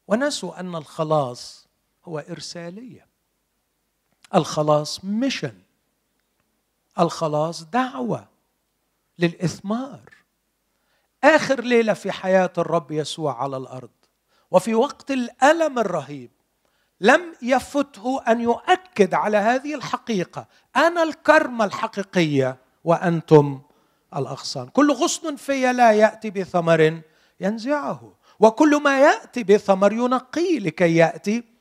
[0.09, 1.62] ونسوا أن الخلاص
[2.05, 3.07] هو إرسالية.
[4.35, 5.55] الخلاص ميشن
[6.99, 8.29] الخلاص دعوة
[9.19, 10.15] للإثمار.
[11.25, 13.91] آخر ليلة في حياة الرب يسوع على الأرض.
[14.51, 16.31] وفي وقت الألم الرهيب
[17.01, 20.47] لم يفته أن يؤكد على هذه الحقيقة.
[20.77, 23.61] أنا الكرمة الحقيقية وأنتم
[24.17, 24.69] الأغصان.
[24.69, 27.03] كل غصن في لا يأتي بثمر
[27.41, 28.13] ينزعه.
[28.41, 31.52] وكل ما يأتي بثمر ينقيه لكي يأتي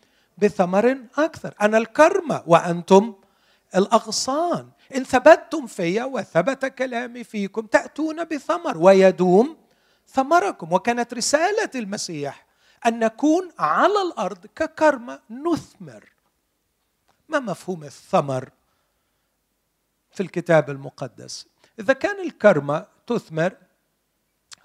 [0.42, 1.56] بثمر أكثر.
[1.62, 3.16] أنا الكرمة وأنتم
[3.76, 4.70] الأغصان.
[4.96, 9.58] إن ثبتتم في وثبت كلامي فيكم تأتون بثمر ويدوم
[10.08, 10.74] ثمركم.
[10.74, 12.46] وكانت رسالة المسيح
[12.86, 16.12] أن نكون على الأرض ككرمة نثمر.
[17.30, 18.50] ما مفهوم الثمر
[20.12, 21.48] في الكتاب المقدس؟
[21.80, 23.54] إذا كان الكرمة تثمر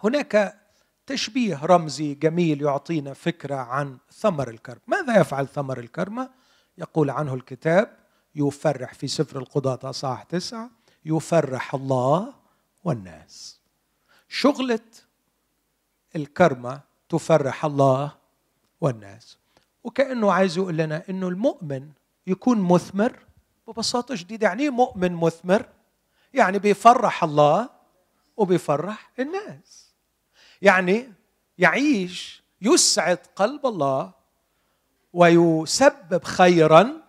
[0.05, 0.66] هناك
[1.07, 4.81] تشبيه رمزي جميل يعطينا فكرة عن ثمر الكرم.
[4.87, 6.31] ماذا يفعل ثمر الكرمة؟
[6.79, 7.97] يقول عنه الكتاب
[8.35, 10.71] يفرح في سفر القضاة أصحاح تسعة
[11.05, 12.35] يفرح الله
[12.85, 13.61] والناس.
[14.29, 14.81] شغلة
[16.17, 18.17] الكرمة تفرح الله
[18.81, 19.39] والناس.
[19.85, 21.91] وكأنه عايز يقول لنا أنه المؤمن
[22.27, 23.19] يكون مثمر
[23.69, 25.69] ببساطة شديدة يعني إيه مؤمن مثمر؟
[26.35, 27.71] يعني بيفرح الله
[28.37, 29.86] وبيفرح الناس.
[30.63, 31.13] يعني
[31.59, 34.13] يعيش يسعد قلب الله
[35.13, 37.03] ويسبب خيرا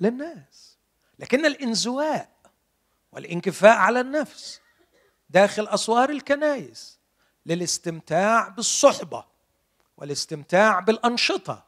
[0.00, 0.78] للناس.
[1.18, 2.28] لكن الإنزواء
[3.12, 4.60] والانكفاء على النفس
[5.30, 6.98] داخل أسوار الكنائس
[7.46, 9.24] للاستمتاع بالصحبة
[9.96, 11.64] والاستمتاع بالأنشطة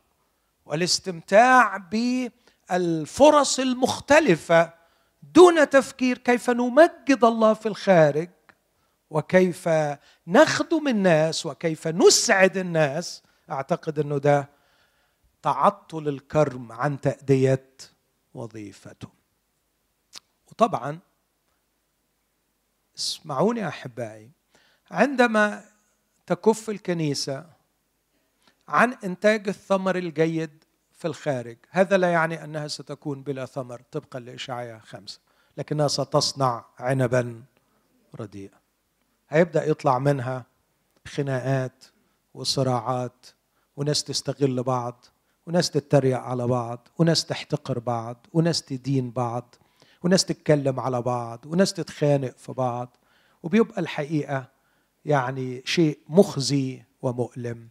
[0.66, 4.72] والاستمتاع بالفرص المختلفة
[5.34, 8.28] دون تفكير كيف نمجد الله في الخارج
[9.10, 9.68] وكيف
[10.26, 14.48] نخدم الناس وكيف نسعد الناس أعتقد أنه ده
[15.42, 17.70] تعطل الكرم عن تأدية
[18.34, 19.08] وظيفته.
[20.50, 20.98] وطبعا
[22.98, 24.30] اسمعوني أحبائي
[24.90, 25.64] عندما
[26.26, 27.46] تكف الكنيسة
[28.68, 34.78] عن إنتاج الثمر الجيد في الخارج هذا لا يعني أنها ستكون بلا ثمر طبقا لاشعياء
[34.78, 35.20] خمسة
[35.56, 37.42] لكنها ستصنع عنبا
[38.20, 38.63] رديئا.
[39.34, 40.46] هيبدأ يطلع منها
[41.08, 41.84] خناقات
[42.34, 43.26] وصراعات
[43.76, 45.04] وناس تستغل بعض
[45.46, 49.54] وناس تتريق على بعض وناس تحتقر بعض وناس تدين بعض
[50.02, 52.96] وناس تتكلم على بعض وناس تتخانق في بعض
[53.42, 54.48] وبيبقى الحقيقة
[55.04, 57.68] يعني شيء مخزي ومؤلم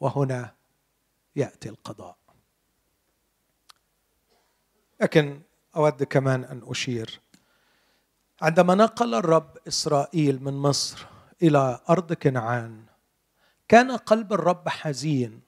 [0.00, 0.54] وهنا
[1.36, 2.16] يأتي القضاء.
[5.00, 5.40] لكن
[5.76, 7.20] أود كمان أن أشير
[8.40, 11.06] عندما نقل الرب إسرائيل من مصر
[11.42, 12.84] إلى أرض كنعان
[13.68, 15.40] كان قلب الرب حزين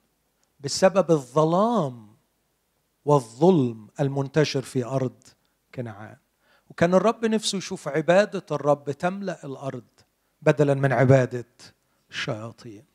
[0.59, 2.15] بسبب الظلام
[3.05, 5.23] والظلم المنتشر في أرض
[5.75, 6.17] كنعان.
[6.69, 9.83] وكان الرب نفسه يشوف عبادة الرب تملأ الأرض
[10.41, 11.45] بدلا من عبادة
[12.09, 12.85] الشياطين.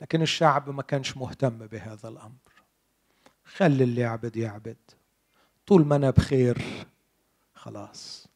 [0.00, 2.52] لكن الشعب ما كانش مهتم بهذا الأمر.
[3.44, 4.76] خلي اللي يعبد يعبد.
[5.66, 6.86] طول ما أنا بخير
[7.54, 8.28] خلاص.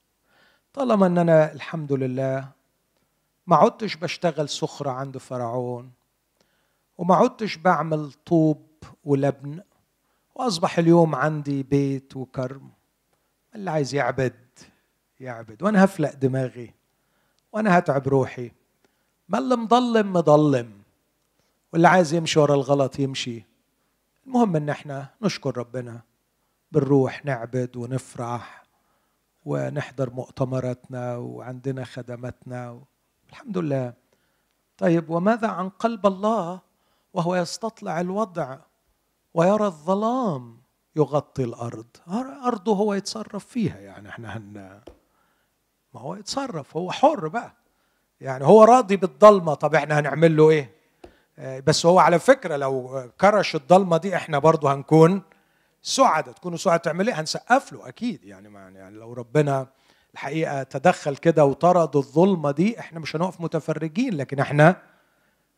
[0.72, 2.48] طالما ان أنا الحمد لله
[3.46, 5.92] ما عدتش بشتغل سخرة عند فرعون
[6.98, 8.66] وما عدتش بعمل طوب
[9.04, 9.60] ولبن
[10.34, 12.70] وأصبح اليوم عندي بيت وكرم.
[13.54, 14.34] اللي عايز يعبد
[15.20, 15.62] يعبد.
[15.62, 16.74] وأنا هفلق دماغي
[17.52, 18.52] وأنا هتعب روحي.
[19.28, 20.82] ما اللي مضلم مضلم.
[21.72, 23.44] واللي عايز يمشي ورا الغلط يمشي.
[24.26, 26.00] المهم إن إحنا نشكر ربنا
[26.72, 28.59] بنروح نعبد ونفرح.
[29.44, 32.80] ونحضر مؤتمراتنا وعندنا خدماتنا
[33.30, 33.92] الحمد لله.
[34.78, 36.60] طيب وماذا عن قلب الله
[37.14, 38.58] وهو يستطلع الوضع
[39.34, 40.60] ويرى الظلام
[40.96, 41.86] يغطي الأرض؟
[42.44, 44.80] أرضه هو يتصرف فيها يعني إحنا هن
[45.94, 47.52] ما هو يتصرف هو حر بقى.
[48.20, 49.54] يعني هو راضي بالضلمة.
[49.54, 50.70] طب إحنا هنعمل له إيه؟
[51.38, 55.22] آه، بس هو على فكرة لو كرش الضلمة دي إحنا برضه هنكون
[55.82, 58.24] سعداء تكونوا سعداء تعمل إيه؟ هنسقف له أكيد.
[58.24, 59.66] يعني يعني لو ربنا
[60.14, 64.82] الحقيقة تدخل كده وطرد الظلمة دي إحنا مش هنقف متفرجين لكن إحنا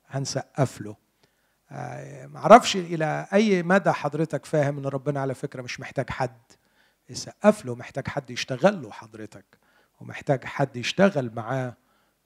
[0.08, 0.96] هنسقف له.
[1.70, 6.40] آه، معرفش إلى أي مدى حضرتك فاهم إن ربنا على فكرة مش محتاج حد
[7.08, 9.44] يسقف له محتاج حد يشتغل له حضرتك
[10.00, 11.74] ومحتاج حد يشتغل معاه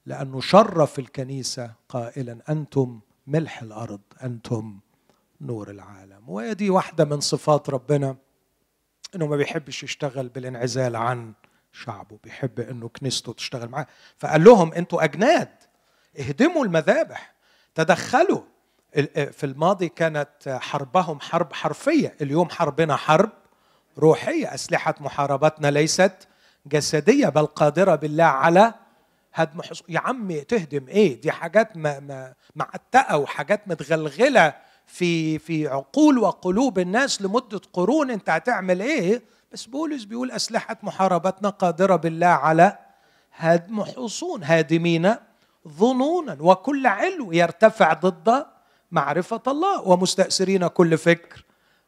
[0.06, 4.80] لأنه شرف الكنيسة قائلا أنتم ملح الأرض أنتم
[5.40, 6.28] نور العالم.
[6.28, 8.16] وهي دي واحدة من صفات ربنا
[9.14, 11.32] أنه ما بيحبش يشتغل بالانعزال عن
[11.72, 13.86] شعبه بيحب أنه كنيسته تشتغل معاه.
[14.16, 15.48] فقال لهم أنتوا أجناد
[16.18, 17.34] اهدموا المذابح
[17.74, 18.40] تدخلوا.
[19.12, 23.30] في الماضي كانت حربهم حرب حرفية اليوم حربنا حرب
[23.98, 24.54] روحية.
[24.54, 26.28] أسلحة محاربتنا ليست
[26.66, 28.74] جسدية بل قادرة بالله على
[29.34, 29.82] هدم حص...
[29.88, 31.76] يا عم تهدم إيه؟ دي حاجات
[32.56, 34.54] معتقة وحاجات متغلغلة.
[34.86, 39.22] في في عقول وقلوب الناس لمدة قرون انت هتعمل إيه؟
[39.52, 42.78] بس بولس بيقول أسلحة محاربتنا قادرة بالله على
[43.32, 45.14] هدم حصون هادمين
[45.68, 48.46] ظنونا وكل علو يرتفع ضد
[48.92, 51.44] معرفة الله ومستأثرين كل فكر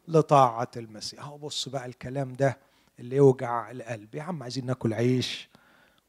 [0.07, 1.19] لطاعة المسيح.
[1.23, 2.57] أهو بص بقى الكلام ده
[2.99, 4.15] اللي يوجع القلب.
[4.15, 5.49] يا عم عايزين ناكل عيش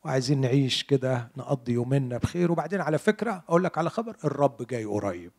[0.05, 2.53] وعايزين نعيش كده نقضي يومنا بخير.
[2.53, 5.33] وبعدين على فكرة أقول لك على خبر الرب جاي قريب.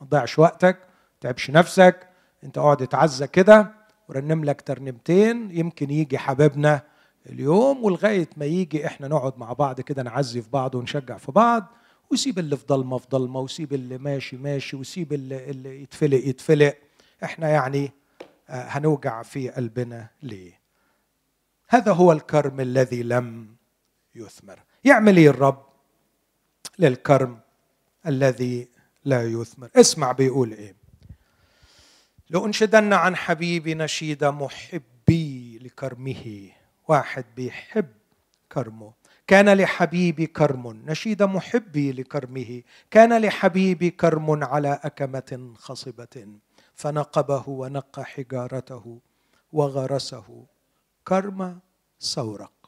[0.00, 2.08] ما تضيعش وقتك ما تعبش نفسك
[2.44, 3.72] انت اقعد اتعزى كده
[4.08, 6.82] ورنم لك ترنمتين يمكن يجي حبيبنا
[7.26, 11.66] اليوم ولغاية ما يجي إحنا نقعد مع بعض كده نعزي في بعض ونشجع في بعض
[12.10, 16.76] وسيب اللي في ضلمة في ضلمة وسيب اللي ماشي ماشي وسيب اللي, اللي يتفلق يتفلق.
[17.24, 17.92] إحنا يعني
[18.50, 20.60] آه، هنوجع في قلبنا ليه؟
[21.68, 23.56] هذا هو الكرم الذي لم
[24.14, 24.58] يثمر.
[24.84, 25.66] يعمل إيه الرب
[26.78, 27.38] للكرم
[28.06, 28.68] الذي
[29.04, 29.70] لا يثمر.
[29.76, 30.74] اسمع بيقول إيه.
[32.30, 36.50] لأنشدن عن حبيبي نشيد محبي لكرمه.
[36.88, 37.88] واحد بيحب
[38.52, 38.92] كرمه.
[39.26, 42.62] كان لحبيبي كرم نشيد محبي لكرمه.
[42.90, 46.26] كان لحبيبي كرم على أكمة خصبة.
[46.74, 49.00] فنقبه ونقى حجارته
[49.52, 50.46] وغرسه.
[51.04, 51.58] كرم
[51.98, 52.59] سورق.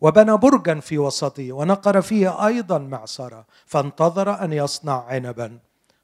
[0.00, 5.58] وبنى برجا في وسطه ونقر فيه أيضا معصرة فانتظر أن يصنع عنبا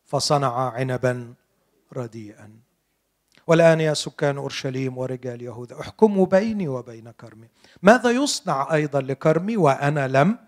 [0.04, 1.34] فصنع عنبا
[1.92, 2.50] رديئا.
[3.46, 7.48] والآن يا سكان أورشليم ورجال يهوذا احكموا بيني وبين كرمي.
[7.82, 10.38] ماذا يصنع أيضا لكرمي وأنا لم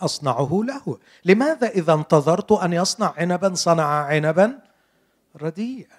[0.00, 4.58] أصنعه له؟ لماذا إذا انتظرت أن يصنع عنبا صنع عنبا
[5.36, 5.98] رديئا؟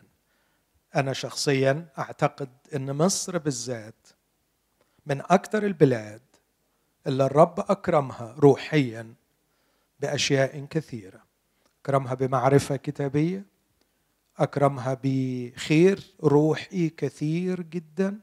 [0.95, 4.08] أنا شخصيا أعتقد إن مصر بالذات
[5.06, 6.22] من أكثر البلاد
[7.10, 9.14] اللي الرب أكرمها روحيا
[9.99, 11.24] بأشياء كثيرة.
[11.82, 13.45] أكرمها بمعرفة كتابية
[14.38, 18.20] أكرمها بخير روحي كثير جدا.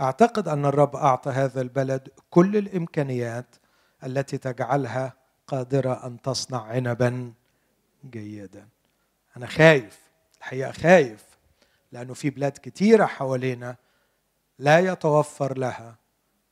[0.00, 3.56] أعتقد أن الرب أعطى هذا البلد كل الإمكانيات
[4.04, 5.12] التي تجعلها
[5.46, 7.32] قادرة أن تصنع عنبا
[8.10, 8.68] جيدا.
[9.36, 10.00] أنا خايف
[10.38, 11.24] الحقيقة خايف
[11.92, 13.76] لأنه في بلاد كثيره حوالينا
[14.58, 15.96] لا يتوفر لها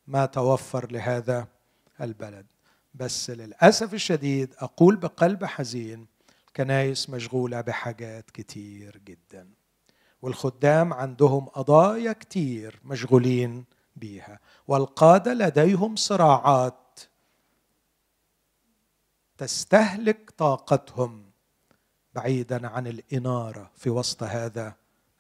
[0.07, 1.54] ما توفر لهذا
[2.01, 2.47] البلد.
[2.95, 6.07] بس للأسف الشديد أقول بقلب حزين
[6.49, 9.49] الكنايس مشغولة بحاجات كتير جدا
[10.23, 13.65] والخدام عندهم قضايا كتير مشغولين
[13.97, 17.01] بيها والقادة لديهم صراعات
[19.39, 21.25] تستهلك طاقتهم
[22.15, 24.75] بعيدا عن الإنارة في وسط هذا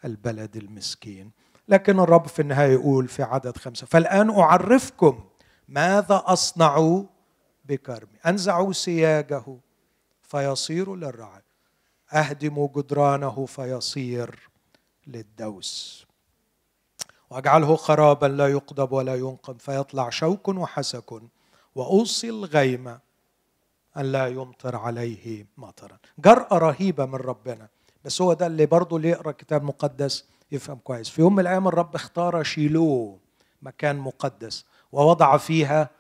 [0.04, 1.30] البلد المسكين.
[1.68, 5.24] لكن الرب في النهاية يقول في عدد خمسة فالآن أعرفكم
[5.68, 7.02] ماذا أصنع
[7.64, 9.44] بكرمي؟ أنزع سياجه
[10.22, 11.42] فيصير للرعي
[12.12, 14.48] أهدم جدرانه فيصير
[15.06, 16.06] للدوس.
[17.30, 21.12] وأجعله خرابا لا يقضب ولا ينقم فيطلع شوك وحسك
[21.74, 22.88] وأوصي الغيم
[23.96, 25.98] أن لا يمطر عليه مطرا.
[26.18, 27.68] جرأة رهيبة من ربنا.
[28.04, 31.08] بس هو ده اللي برضه اللي يقرأ كتاب مقدس يفهم كويس.
[31.08, 33.18] في يوم من الأيام الرب اختار شيلوه
[33.62, 34.64] مكان مقدس.
[34.94, 35.90] ووضع فيها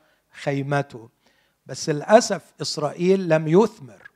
[0.42, 1.08] خيمته.
[1.66, 4.10] بس للأسف إسرائيل لم يثمر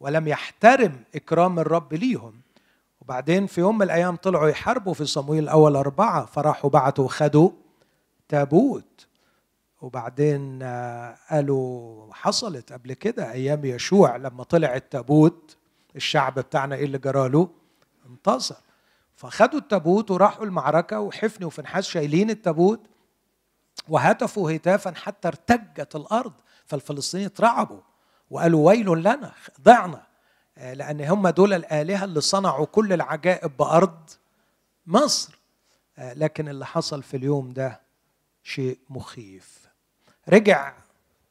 [0.00, 2.40] ولم يحترم إكرام الرب ليهم.
[3.00, 7.50] وبعدين في يوم من الأيام طلعوا يحاربوا في صمويل الأول أربعة فراحوا بعتوا خدوا
[8.28, 9.06] تابوت.
[9.80, 15.56] وبعدين آه، قالوا حصلت قبل كده أيام يشوع لما طلع التابوت
[15.96, 17.48] الشعب بتاعنا إيه اللي جراله
[18.06, 18.56] انتصر.
[19.16, 22.80] فخدوا التابوت وراحوا المعركة وحفني وفنحاس شايلين التابوت.
[23.88, 26.32] وهتفوا هتافا حتى ارتجت الأرض
[26.66, 27.80] فالفلسطينيين اترعبوا
[28.30, 30.06] وقالوا ويل لنا ضعنا
[30.58, 34.10] آه، لأن هم دول الآلهة اللي صنعوا كل العجائب بأرض
[34.86, 35.38] مصر.
[35.98, 37.80] آه، لكن اللي حصل في اليوم ده
[38.42, 39.68] شيء مخيف.
[40.28, 40.74] رجع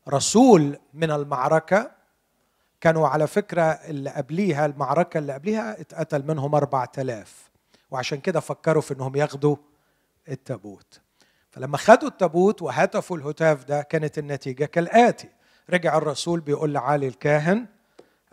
[0.09, 1.91] رسول من المعركة
[2.81, 7.49] كانوا على فكرة اللي قبليها المعركة اللي قبليها اتقتل منهم أربعة آلاف
[7.91, 9.55] وعشان كده فكروا في أنهم ياخدوا
[10.29, 11.01] التابوت.
[11.51, 15.29] فلما خدوا التابوت وهتفوا الهتاف ده كانت النتيجة كالآتي.
[15.69, 17.67] رجع الرسول بيقول لعالي الكاهن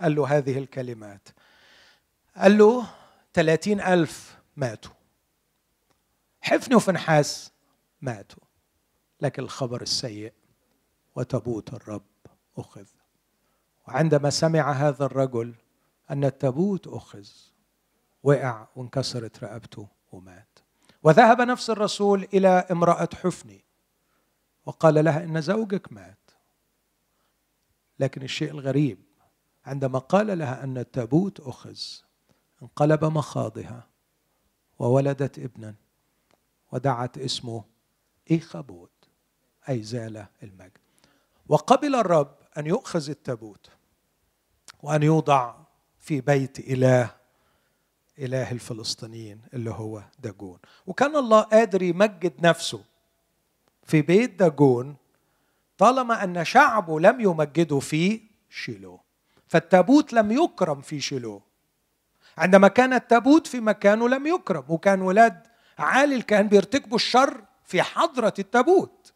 [0.01, 1.29] قال له هذه الكلمات.
[2.37, 2.87] قال له
[3.35, 4.93] ثلاثين ألف ماتوا.
[6.41, 7.53] حفني وفنحاس
[8.01, 8.43] ماتوا.
[9.21, 10.33] لكن الخبر السيء
[11.17, 12.03] وتابوت الرب
[12.57, 12.87] أخذ.
[13.89, 15.55] وعندما سمع هذا الرجل
[16.11, 17.27] أن التابوت أخذ
[18.23, 20.59] وقع وانكسرت رقبته ومات.
[21.03, 23.65] وذهب نفس الرسول إلى امرأة حفني
[24.67, 26.19] وقال لها إن زوجك مات.
[27.99, 28.99] لكن الشيء الغريب
[29.67, 31.79] عندما قال لها أن التابوت أخذ
[32.63, 33.87] انقلب مخاضها
[34.79, 35.75] وولدت ابنا
[36.73, 37.65] ودعت اسمه
[38.31, 38.91] إيخابود
[39.69, 40.79] أي زال المجد.
[41.49, 43.71] وقبل الرب أن يؤخذ التابوت
[44.83, 45.55] وأن يوضع
[45.99, 47.18] في بيت إله
[48.19, 50.59] إله الفلسطينيين اللي هو داجون.
[50.87, 52.81] وكان الله قادر يمجد نفسه
[53.83, 54.97] في بيت داجون
[55.79, 59.01] طالما أن شعبه لم يمجده في شيلو.
[59.49, 61.43] فالتابوت لم يكرم في شيلو.
[62.39, 65.47] عندما كان التابوت في مكانه لم يكرم وكان ولاد
[65.79, 69.13] عالي كان بيرتكبوا الشر في حضرة التابوت.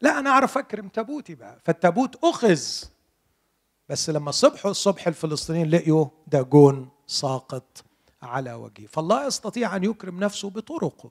[0.00, 1.60] لا أنا أعرف أكرم تابوتي بقى.
[1.64, 2.60] فالتابوت أخذ
[3.88, 7.84] بس لما صبحوا الصبح الفلسطينيين لقيوا داجون ساقط
[8.22, 8.86] على وجهه.
[8.86, 11.10] فالله يستطيع أن يكرم نفسه بطرقه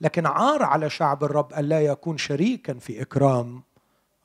[0.00, 3.62] لكن عار على شعب الرب أن لا يكون شريكا في إكرام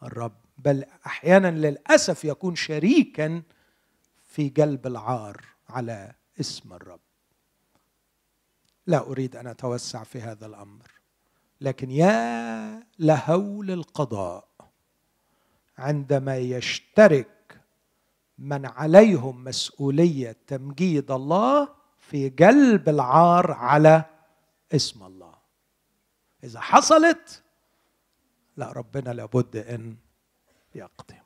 [0.04, 3.41] الرب بل أحيانا للأسف يكون شريكا
[4.28, 7.00] في جلب العار على اسم الرب.
[8.88, 10.91] لا أريد أن أتوسع في هذا الأمر
[11.62, 14.48] لكن يا لهول القضاء
[15.78, 17.28] عندما يشترك
[18.38, 24.06] من عليهم مسؤولية تمجيد الله في جلب العار على
[24.72, 25.34] اسم الله.
[26.44, 27.44] إذا حصلت
[28.58, 29.96] لا ربنا لابد أن
[30.76, 31.22] يقضي.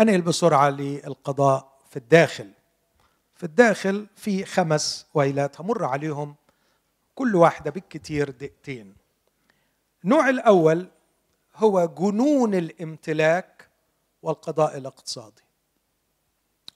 [0.00, 2.50] انقل بسرعة للقضاء في الداخل.
[3.34, 6.34] في الداخل في خمس ويلات همر عليهم
[7.14, 8.94] كل واحدة بالكثير دقيقتين.
[10.04, 10.88] النوع الأول
[11.56, 13.68] هو جنون الامتلاك
[14.22, 15.42] والقضاء الاقتصادي.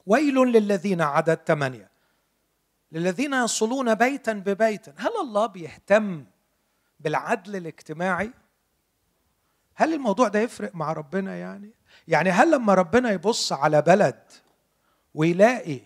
[0.07, 1.90] ويل للذين عدد ثمانية.
[2.92, 4.88] للذين يصلون بيتا ببيت.
[4.96, 6.24] هل الله بيهتم
[7.00, 8.30] بالعدل الاجتماعي؟
[9.74, 11.70] هل الموضوع ده يفرق مع ربنا يعني؟
[12.09, 14.22] يعني هل لما ربنا يبص على بلد
[15.14, 15.80] ويلاقي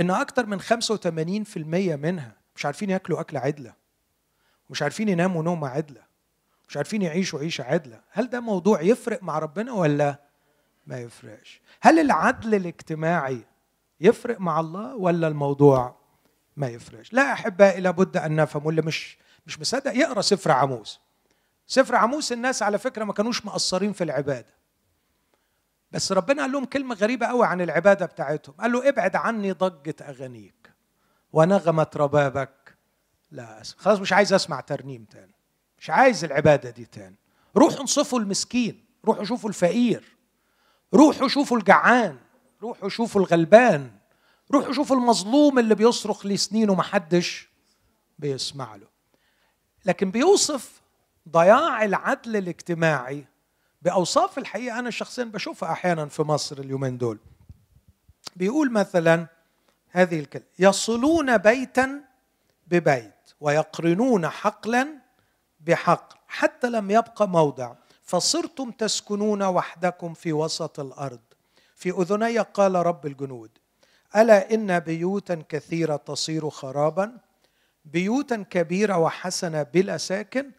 [0.00, 1.56] إن أكتر من 85%
[1.96, 3.74] منها مش عارفين ياكلوا أكلة عدلة
[4.70, 6.02] مش عارفين يناموا نومة عدلة
[6.68, 10.18] مش عارفين يعيشوا عيشة عدلة هل ده موضوع يفرق مع ربنا ولا
[10.88, 11.60] ما يفرقش.
[11.80, 13.44] هل العدل الاجتماعي
[14.00, 15.96] يفرق مع الله ولا الموضوع
[16.56, 21.00] ما يفرقش؟ لا احبائي لابد أن نفهم واللي مش مش مصدق يقرأ سفر عموس.
[21.66, 24.54] سفر عموس الناس على فكرة ما كانوش مقصرين في العبادة.
[25.92, 28.54] بس ربنا قال لهم كلمة غريبة قوي عن العبادة بتاعتهم.
[28.54, 30.72] قال له ابعد عني ضجة أغانيك
[31.32, 32.76] ونغمة ربابك.
[33.30, 33.62] لا.
[33.76, 35.34] خلاص مش عايز أسمع ترنيم تاني.
[35.78, 37.16] مش عايز العبادة دي تاني.
[37.56, 40.17] روحوا انصفوا المسكين روحوا شوفوا الفقير.
[40.94, 42.18] روحوا شوفوا الجعان
[42.62, 43.90] روحوا شوفوا الغلبان
[44.50, 47.48] روحوا شوفوا المظلوم اللي بيصرخ لسنين ومحدش
[48.18, 48.86] بيسمع له.
[49.84, 50.80] لكن بيوصف
[51.28, 53.26] ضياع العدل الاجتماعي
[53.82, 57.18] بأوصاف الحقيقة أنا شخصيا بشوفها أحيانا في مصر اليومين دول.
[58.36, 59.26] بيقول مثلا
[59.90, 62.00] هذه الكلمة يصلون بيتا
[62.66, 64.88] ببيت ويقرنون حقلا
[65.60, 67.74] بحقل حتى لم يبقى موضع.
[68.08, 71.20] فصرتم تسكنون وحدكم في وسط الأرض.
[71.74, 73.50] في أذني قال رب الجنود
[74.16, 77.18] ألا إن بيوتا كثيرة تصير خرابا
[77.84, 80.50] بيوتا كبيرة وحسنة بلا ساكن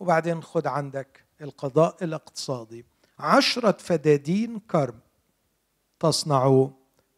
[0.00, 2.84] وبعدين خد عندك القضاء الاقتصادي.
[3.18, 5.00] عشرة فدادين كرم
[6.00, 6.70] تصنع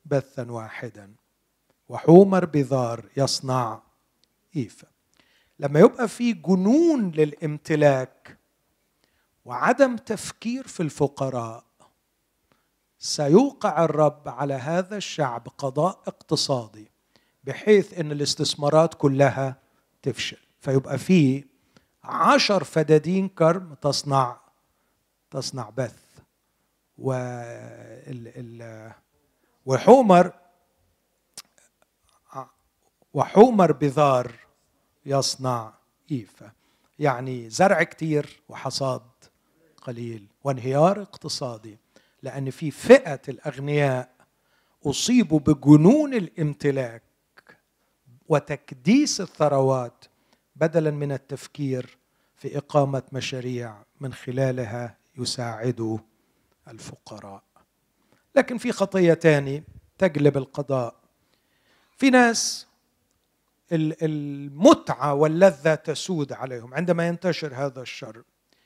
[0.06, 1.14] بثا واحدا
[1.88, 3.82] وحومر بذار يصنع
[4.56, 4.88] إيفا.
[5.58, 8.37] لما يبقى في جنون للامتلاك
[9.48, 11.64] وعدم تفكير في الفقراء.
[12.98, 16.90] سيوقع الرب على هذا الشعب قضاء اقتصادي
[17.44, 19.56] بحيث إن الاستثمارات كلها
[20.02, 20.38] تفشل.
[20.60, 21.44] فيبقى في
[22.04, 24.40] عشر فدادين كرم تصنع
[25.30, 25.98] تصنع بث.
[26.98, 27.12] و
[29.66, 30.32] وحومر
[33.14, 34.32] وحومر بذار
[35.06, 35.72] يصنع
[36.10, 36.52] إيفا.
[36.98, 39.02] يعني زرع كتير وحصاد
[39.82, 41.78] قليل وانهيار اقتصادي
[42.22, 44.10] لأن في فئة الأغنياء
[44.86, 47.02] أصيبوا بجنون الامتلاك
[48.28, 50.04] وتكديس الثروات
[50.56, 51.98] بدلا من التفكير
[52.36, 55.98] في إقامة مشاريع من خلالها يساعدوا
[56.68, 57.42] الفقراء.
[58.36, 59.64] لكن في خطية تاني
[59.98, 60.94] تجلب القضاء.
[61.96, 62.66] في ناس
[63.72, 68.22] المتعة واللذة تسود عليهم عندما ينتشر هذا الشر.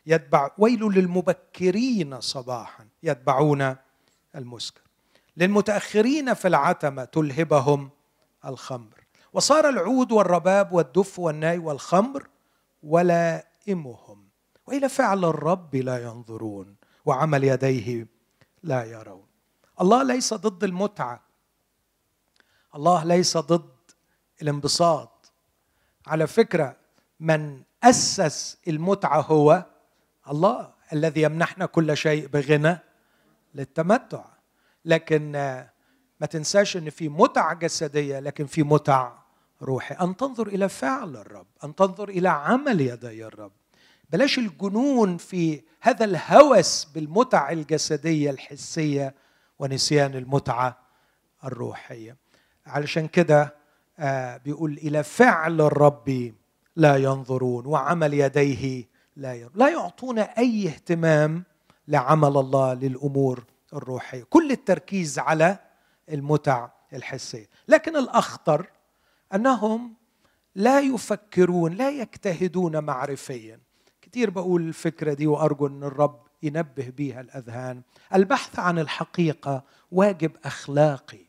[0.07, 3.77] يتبع ويل للمبكرين صباحا يتبعون
[4.35, 4.81] المسكر.
[5.37, 7.91] للمتأخرين في العتمة تلهبهم
[8.45, 9.05] الخمر.
[9.33, 12.29] وصار العود والرباب والدف والناي والخمر
[12.83, 14.29] ولائمهم.
[14.67, 18.07] وإلى فعل الرب لا ينظرون وعمل يديه
[18.63, 19.27] لا يرون.
[19.81, 21.23] الله ليس ضد المتعة.
[22.75, 23.71] الله ليس ضد
[24.43, 25.33] الانبساط.
[26.07, 26.77] على فكرة
[27.21, 29.67] من أسس المتعة هو
[30.31, 32.79] الله الذي يمنحنا كل شيء بغنى
[33.55, 34.25] للتمتع.
[34.85, 35.33] لكن
[36.21, 39.13] ما تنساش إن في متع جسدية لكن في متع
[39.63, 39.95] روحي.
[39.95, 43.53] أن تنظر إلى فعل الرب أن تنظر إلى عمل يدي الرب.
[44.11, 49.15] بلاش الجنون في هذا الهوس بالمتع الجسدية الحسية
[49.59, 50.79] ونسيان المتعه
[51.45, 52.17] الروحية.
[52.67, 53.55] علشان كده
[53.99, 56.33] آه بيقول إلى فعل الرب
[56.77, 61.45] لا ينظرون وعمل يديه لا ينظرون لا يعطون أي اهتمام
[61.89, 64.23] لعمل الله للأمور الروحية.
[64.31, 65.59] كل التركيز على
[66.09, 68.67] المتع الحسيه لكن الأخطر
[69.35, 69.95] أنهم
[70.55, 73.61] لا يفكرون لا يجتهدون معرفيا.
[74.03, 77.83] كثير بقول الفكرة دي وأرجو إن الرب ينبه بيها الأذهان.
[78.15, 81.27] البحث عن الحقيقة واجب أخلاقي.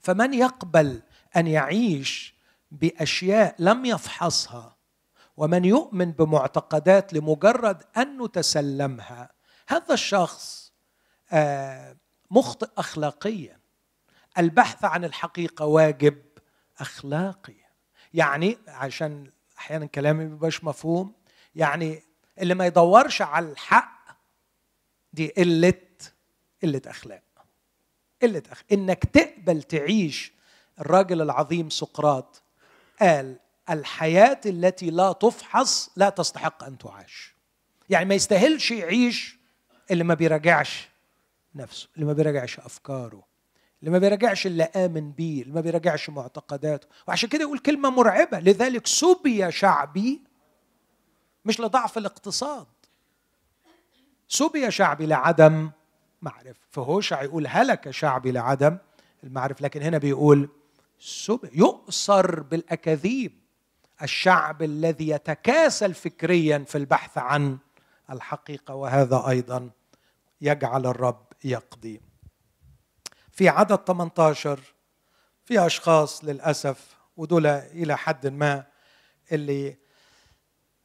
[0.00, 1.02] فمن يقبل
[1.36, 2.34] أن يعيش
[2.70, 4.73] بأشياء لم يفحصها
[5.36, 9.30] ومن يؤمن بمعتقدات لمجرد أن نتسلمها.
[9.68, 10.72] هذا الشخص
[11.32, 11.96] آه،
[12.30, 13.60] مخطئ اخلاقيا.
[14.38, 16.22] البحث عن الحقيقة واجب
[16.78, 17.54] أخلاقي.
[18.14, 21.12] يعني عشان أحيانا كلامي مبقاش مفهوم
[21.54, 22.02] يعني
[22.38, 23.98] اللي ما يدورش على الحق
[25.12, 25.74] دي قلة
[26.62, 27.22] قلة أخلاق.
[28.22, 30.32] قلة اخلاق إنك تقبل تعيش
[30.80, 32.42] الراجل العظيم سقراط
[33.00, 33.38] قال
[33.70, 37.34] الحياة التي لا تفحص لا تستحق أن تعاش.
[37.90, 39.38] يعني ما يستاهلش يعيش
[39.90, 40.88] اللي ما بيراجعش
[41.54, 43.34] نفسه اللي ما بيراجعش أفكاره
[43.80, 46.88] اللي ما بيراجعش اللي آمن بيه اللي ما بيراجعش معتقداته.
[47.08, 48.40] وعشان كده يقول كلمة مرعبة.
[48.40, 50.22] لذلك سبي شعبي
[51.44, 52.66] مش لضعف الاقتصاد.
[54.28, 55.70] سبي شعبي لعدم
[56.22, 56.60] معرفة.
[56.70, 58.78] فهوشع يقول هلك شعبي لعدم
[59.24, 59.62] المعرفة.
[59.62, 60.48] لكن هنا بيقول
[60.98, 63.43] سبي يؤثر بالأكاذيب.
[64.02, 67.58] الشعب الذي يتكاسل فكريا في البحث عن
[68.10, 69.70] الحقيقة وهذا أيضا
[70.40, 72.00] يجعل الرب يقضي.
[73.30, 74.60] في عدد 18
[75.44, 78.64] في أشخاص للأسف ودول إلى حد ما
[79.32, 79.76] اللي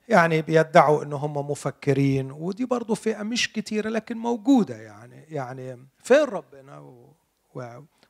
[0.10, 6.24] يعني بيدعوا إن هم مفكرين ودي برضه فئة مش كتيرة لكن موجودة يعني يعني فين
[6.24, 7.16] ربنا و...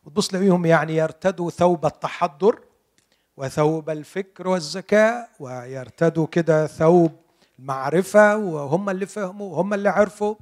[0.04, 2.60] وتبص تلاقيهم يعني يرتدوا ثوب التحضر
[3.40, 7.12] وثوب الفكر والذكاء ويرتدوا كده ثوب
[7.60, 10.36] المعرفة وهم اللي فهموا وهم اللي عرفوا.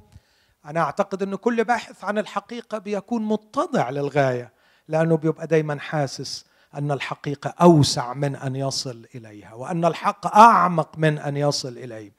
[0.64, 4.52] أنا أعتقد أن كل باحث عن الحقيقة بيكون متضع للغاية
[4.88, 6.44] لأنه بيبقى دايما حاسس
[6.74, 12.12] أن الحقيقة أوسع من أن يصل إليها وأن الحق أعمق من أن يصل إليه.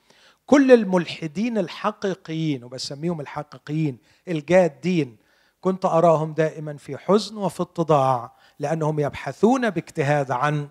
[0.45, 5.17] كل الملحدين الحقيقيين وبسميهم الحقيقيين الجادين
[5.61, 10.69] كنت أراهم دائما في حزن وفي اتضاع لأنهم يبحثون باجتهاد عن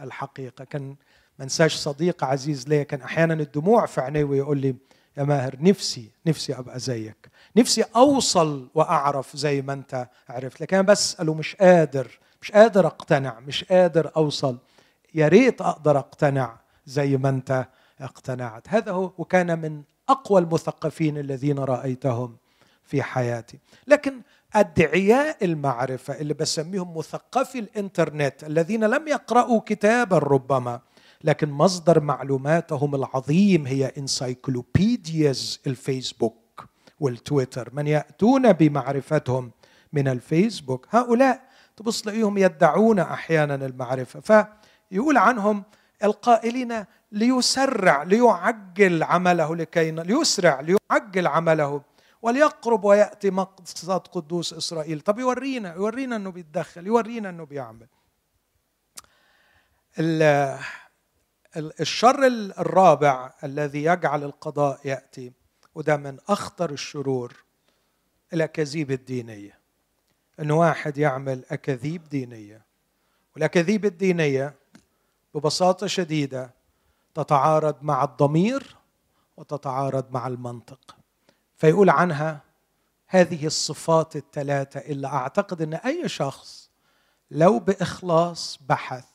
[0.00, 0.64] الحقيقة.
[0.64, 0.96] كان
[1.38, 4.76] ما انساش صديق عزيز لي كان أحيانا الدموع في عينيه ويقول لي
[5.16, 7.30] يا ماهر نفسي نفسي أبقى زيك.
[7.56, 10.60] نفسي أوصل وأعرف زي ما أنت عرفت.
[10.60, 14.58] لكن أنا بساله مش قادر مش قادر أقتنع مش قادر أوصل.
[15.14, 16.56] يا ريت أقدر أقتنع
[16.86, 17.66] زي ما أنت
[18.00, 18.68] اقتنعت.
[18.68, 22.36] هذا هو وكان من أقوى المثقفين الذين رأيتهم.
[22.86, 23.58] في حياتي.
[23.86, 24.20] لكن
[24.54, 30.80] أدعياء المعرفة اللي بسميهم مثقفي الإنترنت الذين لم يقرأوا كتابا ربما
[31.24, 36.64] لكن مصدر معلوماتهم العظيم هي encyclopedias الفيسبوك
[37.00, 37.70] والتويتر.
[37.72, 39.50] من يأتون بمعرفتهم
[39.92, 41.42] من الفيسبوك هؤلاء
[41.76, 44.46] تبص تلاقيهم يدعون أحيانا المعرفة.
[44.90, 45.64] فيقول عنهم
[46.04, 51.82] القائلين ليسرع ليعجل عمله لكي ليسرع ليعجل عمله.
[52.22, 55.00] وليقرب ويأتي مقصد قدوس إسرائيل.
[55.00, 57.86] طب يورينا يورينا إنه بيتدخل يورينا إنه بيعمل.
[61.56, 65.32] الشر الرابع الذي يجعل القضاء يأتي
[65.74, 67.44] وده من أخطر الشرور
[68.32, 69.58] الأكاذيب الدينية.
[70.40, 72.64] إن واحد يعمل أكاذيب دينية
[73.34, 74.54] والأكاذيب الدينية
[75.34, 76.54] ببساطة شديدة
[77.14, 78.76] تتعارض مع الضمير
[79.36, 80.95] وتتعارض مع المنطق.
[81.56, 82.40] فيقول عنها
[83.06, 86.70] هذه الصفات الثلاثة اللي أعتقد إن أي شخص
[87.30, 89.06] لو بإخلاص بحث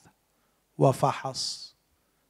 [0.78, 1.76] وفحص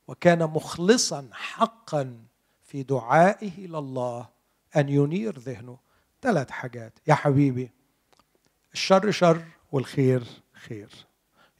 [0.08, 2.26] وكان مخلصا حقا
[2.64, 4.30] في دعائه الله
[4.76, 5.78] أن ينير ذهنه.
[6.22, 7.00] ثلاث حاجات.
[7.08, 7.72] يا حبيبي
[8.74, 10.90] الشر شر والخير خير.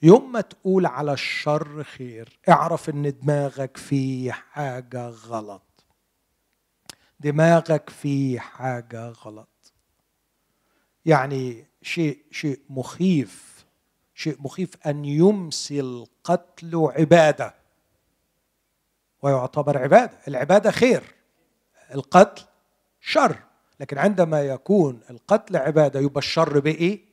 [0.02, 5.71] يوم ما تقول على الشر خير اعرف إن دماغك فيه حاجة غلط.
[7.22, 9.74] دماغك فيه حاجة غلط.
[11.06, 13.66] يعني شيء شيء مخيف
[14.16, 17.56] شيء مخيف أن يمسي القتل عبادة.
[19.22, 20.18] ويعتبر عبادة.
[20.28, 21.04] العبادة خير
[21.96, 22.44] القتل
[23.02, 23.38] شر.
[23.80, 27.06] لكن عندما يكون القتل عبادة يبقى الشر بإيه؟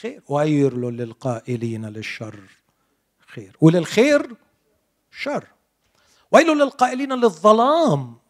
[0.00, 0.22] خير.
[0.28, 2.40] وير للقائلين للشر
[3.26, 3.56] خير.
[3.60, 4.36] وللخير
[5.10, 5.44] شر.
[6.32, 8.25] ويل للقائلين للظلام.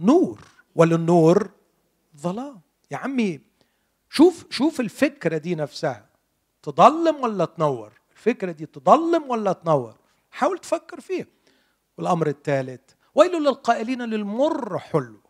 [0.00, 0.40] نور.
[0.74, 1.50] وللنور
[2.16, 2.60] ظلام.
[2.90, 3.40] يا عمي
[4.10, 6.06] شوف شوف الفكرة دي نفسها.
[6.62, 9.98] تضلم ولا تنور؟ الفكرة دي تضلم ولا تنور؟
[10.30, 11.26] حاول تفكر فيها.
[11.98, 12.80] والأمر الثالث
[13.14, 15.20] ويل للقائلين للمر حلو.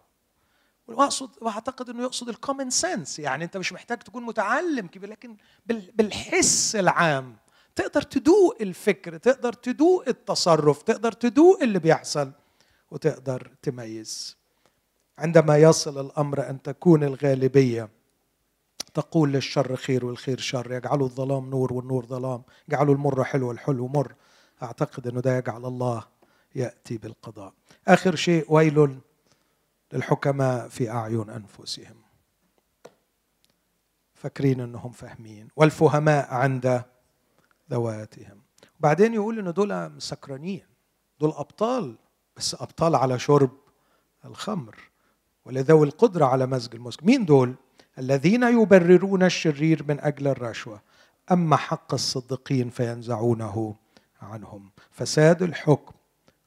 [0.89, 6.77] وأقصد وأعتقد إنه يقصد الكومن سنس يعني أنت مش محتاج تكون متعلم كبير لكن بالحس
[6.77, 7.37] العام.
[7.77, 12.33] تقدر تدوق الفكر تقدر تدوق التصرف تقدر تدوق اللي بيحصل
[12.91, 14.39] وتقدر تميز.
[15.21, 17.89] عندما يصل الأمر أن تكون الغالبية
[18.95, 24.14] تقول للشر خير والخير شر يجعلوا الظلام نور والنور ظلام يجعلوا المر حلو والحلو مر.
[24.62, 26.05] أعتقد إنه ده يجعل الله
[26.55, 27.53] يأتي بالقضاء.
[27.89, 28.99] آخر شيء ويل
[29.93, 31.97] للحكماء في أعين أنفسهم.
[34.14, 35.49] فاكرين إنهم فاهمين.
[35.57, 36.83] والفهماء عند
[37.71, 38.41] ذواتهم.
[38.81, 40.66] وبعدين يقول ان دول مسكرانين.
[41.21, 41.97] دول أبطال
[42.37, 43.51] بس أبطال على شرب
[44.25, 44.89] الخمر.
[45.45, 47.05] ولذوي القدرة على مزج المسك.
[47.05, 47.55] مين دول؟
[47.99, 50.82] الذين يبررون الشرير من أجل الرشوة.
[51.32, 53.74] أما حق الصديقين فينزعونه
[54.22, 54.70] عنهم.
[54.91, 55.93] فساد الحكم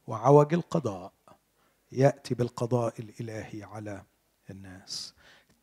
[0.08, 1.14] وعوج القضاء
[1.92, 4.04] يأتي بالقضاء الإلهي على
[4.50, 5.14] الناس.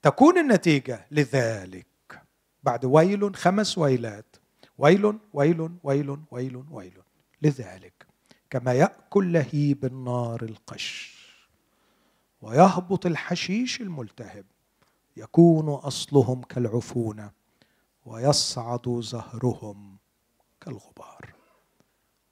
[0.03, 2.23] تكون النتيجة لذلك
[2.63, 4.37] بعد ويل خمس ويلات.
[4.79, 6.99] ويل ويل ويل ويل ويل.
[7.43, 8.07] لذلك
[8.51, 11.20] كما يأكل لهيب النار القش.
[12.41, 14.45] ويهبط الحشيش الملتهب
[15.17, 17.31] يكون أصلهم كالعفونه
[18.07, 19.97] ويصعد زهرهم
[20.61, 21.35] كالغبار.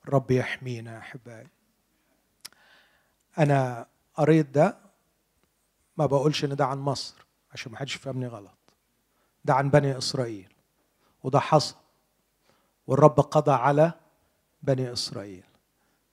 [0.09, 1.49] رب يحمينا أحبائي.
[3.39, 4.79] أنا قريت ده
[5.97, 8.59] ما بقولش إن ده عن مصر عشان ما حدش يفهمني غلط.
[9.45, 10.55] ده عن بني إسرائيل
[11.23, 11.77] وده حصل
[12.87, 13.93] والرب قضى على
[14.63, 15.45] بني إسرائيل.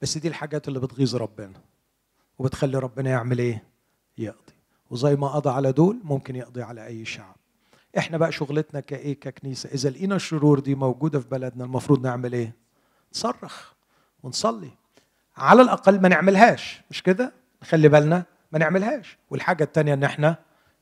[0.02, 1.62] بس دي الحاجات اللي بتغيظ ربنا
[2.40, 3.64] وبتخلي ربنا يعمل إيه؟
[4.18, 4.54] يقضي.
[4.90, 7.36] وزي ما قضى على دول ممكن يقضي على أي شعب.
[7.98, 9.70] إحنا بقى شغلتنا كإيه؟ ككنيسة.
[9.70, 12.56] إذا لقينا الشرور دي موجودة في بلدنا المفروض نعمل إيه؟
[13.14, 13.74] نصرخ
[14.24, 14.70] ونصلي.
[15.38, 16.82] على الأقل ما نعملهاش.
[16.92, 19.18] مش كده؟ نخلي بالنا ما نعملهاش.
[19.30, 20.38] والحاجة الثانية إن إحنا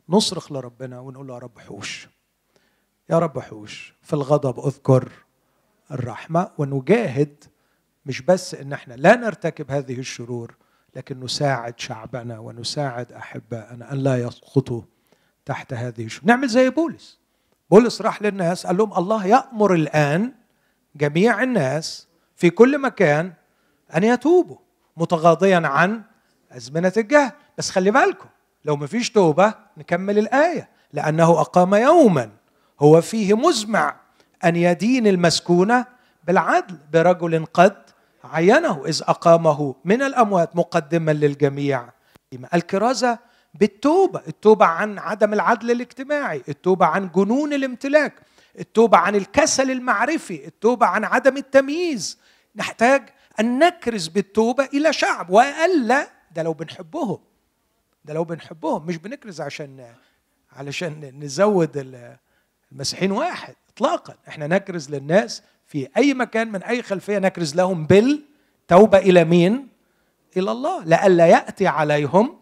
[0.09, 2.07] نصرخ لربنا ونقول له يا رب حوش.
[3.09, 3.93] يا رب حوش.
[4.01, 5.11] في الغضب أذكر
[5.91, 6.51] الرحمة.
[6.57, 7.43] ونجاهد
[8.05, 10.55] مش بس إن إحنا لا نرتكب هذه الشرور
[10.95, 14.81] لكن نساعد شعبنا ونساعد أحبائنا أن لا يسقطوا
[15.45, 17.19] تحت هذه الشرور نعمل زي بولس.
[17.71, 20.33] بولس راح للناس قال لهم الله يأمر الآن
[20.95, 23.33] جميع الناس في كل مكان
[23.95, 24.57] أن يتوبوا
[24.97, 26.01] متغاضيا عن
[26.51, 27.31] أزمنة الجهل.
[27.57, 28.29] بس خلي بالكم
[28.65, 32.29] لو ما فيش توبة نكمل الآية لأنه أقام يوما.
[32.79, 33.95] هو فيه مزمع
[34.45, 35.85] أن يدين المسكونة
[36.27, 37.82] بالعدل برجل قد
[38.23, 41.89] عينه إذ أقامه من الأموات مقدما للجميع.
[42.53, 43.19] الكرازة
[43.53, 48.13] بالتوبة التوبة عن عدم العدل الاجتماعي التوبة عن جنون الامتلاك
[48.59, 52.19] التوبة عن الكسل المعرفي التوبة عن عدم التمييز.
[52.55, 53.09] نحتاج
[53.39, 57.17] أن نكرز بالتوبة إلى شعب وألا ده لو بنحبهم.
[58.05, 58.85] ده لو بنحبهم.
[58.85, 59.85] مش بنكرز عشان
[60.51, 62.07] علشان نزود
[62.71, 64.15] المسيحيين واحد اطلاقا.
[64.27, 65.43] إحنا نكرز للناس
[65.73, 69.67] في أي مكان من أي خلفية نكرز لهم بالتوبه إلى مين؟
[70.37, 70.83] إلى الله.
[70.85, 72.37] لئلا يأتي عليهم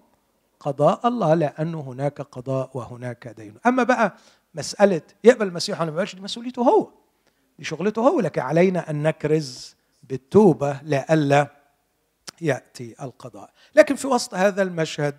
[0.60, 3.56] قضاء الله لأنه هناك قضاء وهناك دين.
[3.66, 4.16] أما بقى
[4.56, 6.92] مسألة يقبل المسيح ولا ما دي مسؤوليته هو.
[7.60, 8.20] دي شغلته هو.
[8.20, 11.48] لكن علينا أن نكرز بالتوبة لئلا
[12.42, 13.54] يأتي القضاء.
[13.76, 15.16] لكن في وسط هذا المشهد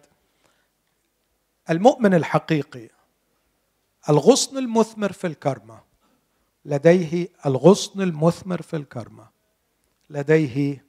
[1.70, 2.88] المؤمن الحقيقي
[4.08, 5.91] الغصن المثمر في الكرمة
[6.64, 9.28] لديه الغصن المثمر في الكرمة.
[10.10, 10.84] لديه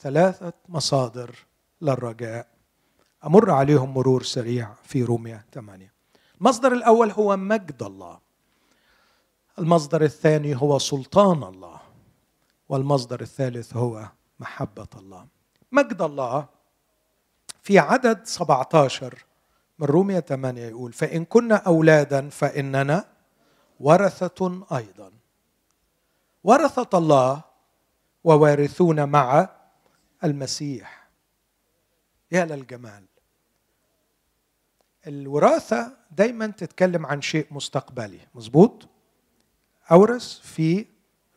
[0.00, 1.34] ثلاثة مصادر
[1.82, 2.48] للرجاء.
[3.24, 5.92] أمر عليهم مرور سريع في روميا 8
[6.40, 8.18] المصدر الأول هو مجد الله.
[9.58, 11.80] المصدر الثاني هو سلطان الله.
[12.68, 14.08] والمصدر الثالث هو
[14.40, 15.26] محبة الله.
[15.72, 16.46] مجد الله
[17.62, 19.24] في عدد 17
[19.78, 23.04] من رومية 8 يقول فإن كنا أولادا فإننا
[23.80, 25.12] ورثة أيضا.
[26.44, 27.42] ورثة الله
[28.24, 29.48] ووارثون مع
[30.24, 31.08] المسيح.
[32.32, 33.04] يا للجمال.
[35.06, 38.88] الوراثة دايما تتكلم عن شيء مستقبلي مظبوط؟
[39.90, 40.86] أورث في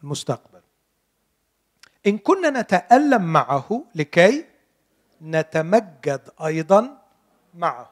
[0.03, 0.61] المستقبل.
[2.07, 4.45] إن كنا نتألم معه لكي
[5.21, 7.01] نتمجد أيضا
[7.53, 7.91] معه.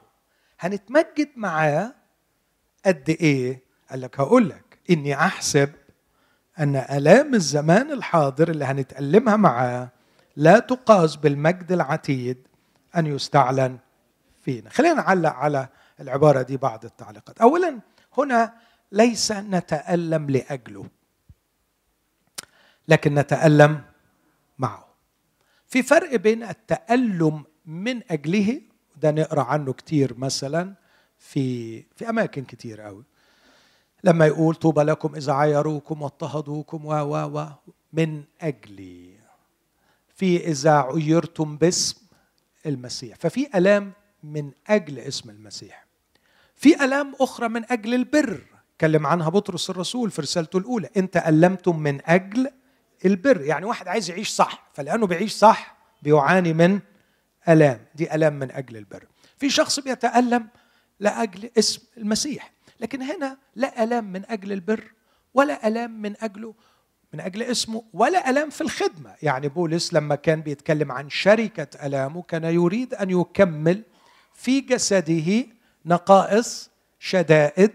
[0.59, 1.93] هنتمجد معاه
[2.85, 5.71] قد إيه؟ قال لك هقول لك إني أحسب
[6.59, 9.89] أن آلام الزمان الحاضر اللي هنتألمها معاه
[10.35, 12.47] لا تقاس بالمجد العتيد
[12.97, 13.77] أن يستعلن
[14.43, 14.69] فينا.
[14.69, 15.67] خلينا نعلق على
[15.99, 17.41] العبارة دي بعض التعليقات.
[17.41, 17.79] أولا
[18.17, 18.53] هنا
[18.91, 20.85] ليس نتألم لأجله
[22.87, 23.81] لكن نتألم
[24.59, 24.85] معه.
[25.67, 28.61] في فرق بين التألم من أجله
[29.01, 30.73] ده نقرأ عنه كتير مثلا
[31.19, 33.03] في في أماكن كتير قوي
[34.05, 37.47] لما يقول طوبى لكم إذا عايروكم واضطهدوكم و و و
[37.93, 39.15] من أجلي.
[40.15, 41.97] في إذا عيرتم باسم
[42.65, 43.17] المسيح.
[43.17, 43.93] ففي ألام
[44.23, 45.85] من أجل اسم المسيح.
[46.55, 48.41] في ألام أخرى من أجل البر.
[48.81, 50.89] كلم عنها بطرس الرسول في رسالته الأولى.
[50.97, 52.51] أنت ألمتم من أجل
[53.05, 53.41] البر.
[53.41, 54.69] يعني واحد عايز يعيش صح.
[54.73, 56.79] فلأنه بيعيش صح بيعاني من
[57.49, 57.85] ألام.
[57.95, 59.07] دي ألام من أجل البر.
[59.37, 60.47] في شخص بيتألم
[60.99, 62.54] لأجل اسم المسيح.
[62.79, 64.91] لكن هنا لا ألام من أجل البر
[65.33, 66.53] ولا ألام من أجله
[67.13, 69.15] من أجل اسمه ولا ألام في الخدمة.
[69.21, 73.83] يعني بولس لما كان بيتكلم عن شركة ألامه كان يريد أن يكمل
[74.33, 75.45] في جسده
[75.85, 76.69] نقائص
[76.99, 77.71] شدائد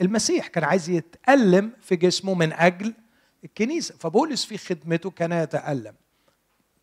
[0.00, 0.46] المسيح.
[0.46, 2.94] كان عايز يتألم في جسمه من أجل
[3.44, 3.94] الكنيسة.
[3.98, 5.94] فبولس في خدمته كان يتألم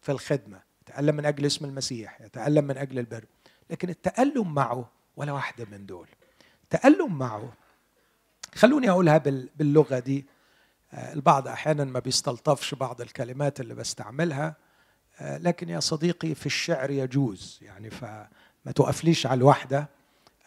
[0.02, 0.62] في الخدمة.
[0.82, 3.26] يتألم من أجل اسم المسيح يتألم من أجل البر.
[3.70, 6.08] لكن التألم معه ولا واحدة من دول.
[6.72, 7.54] تألم معه.
[8.56, 9.18] خلوني أقولها
[9.56, 10.26] باللغة دي.
[10.94, 14.56] آه، البعض أحيانا ما بيستلطفش بعض الكلمات اللي بستعملها.
[15.20, 17.60] آه، لكن يا صديقي في الشعر يجوز.
[17.62, 19.90] يعني فما تقفليش على الواحدة.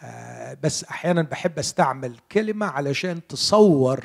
[0.03, 4.05] آه، بس أحيانا بحب أستعمل كلمة علشان تصور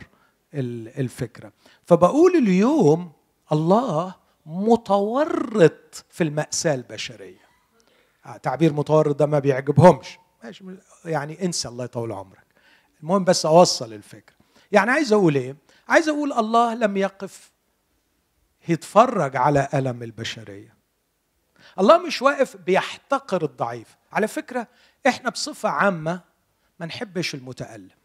[0.53, 1.51] الفكرة.
[1.85, 3.11] فبقول اليوم
[3.51, 4.15] الله
[4.45, 7.49] متورط في المأساة البشرية.
[8.43, 10.18] تعبير متورط ده ما بيعجبهمش.
[10.43, 10.63] ماشي
[11.05, 12.45] يعني انسى الله يطول عمرك.
[13.01, 14.35] المهم بس أوصل الفكرة.
[14.71, 15.55] يعني عايز أقول إيه؟
[15.89, 17.51] عايز أقول الله لم يقف
[18.67, 20.75] يتفرج على ألم البشرية.
[21.79, 23.97] الله مش واقف بيحتقر الضعيف.
[24.11, 24.67] على فكرة
[25.07, 26.21] إحنا بصفة عامة
[26.79, 27.99] ما نحبش المتألم.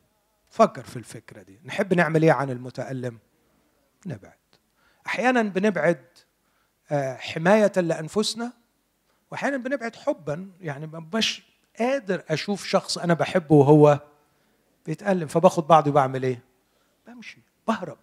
[0.49, 1.61] فكر في الفكرة دي.
[1.65, 3.19] نحب نعمل إيه عن المتألم؟
[4.07, 4.39] نبعد.
[5.07, 6.05] أحيانا بنبعد
[6.91, 8.53] آه، حماية لأنفسنا
[9.31, 10.51] وأحيانا بنبعد حبا.
[10.61, 10.99] يعني ما
[11.79, 14.01] قادر أشوف شخص أنا بحبه وهو
[14.87, 16.43] بيتألم فباخد بعضي وبعمل إيه؟
[17.07, 17.99] بمشي بهرب.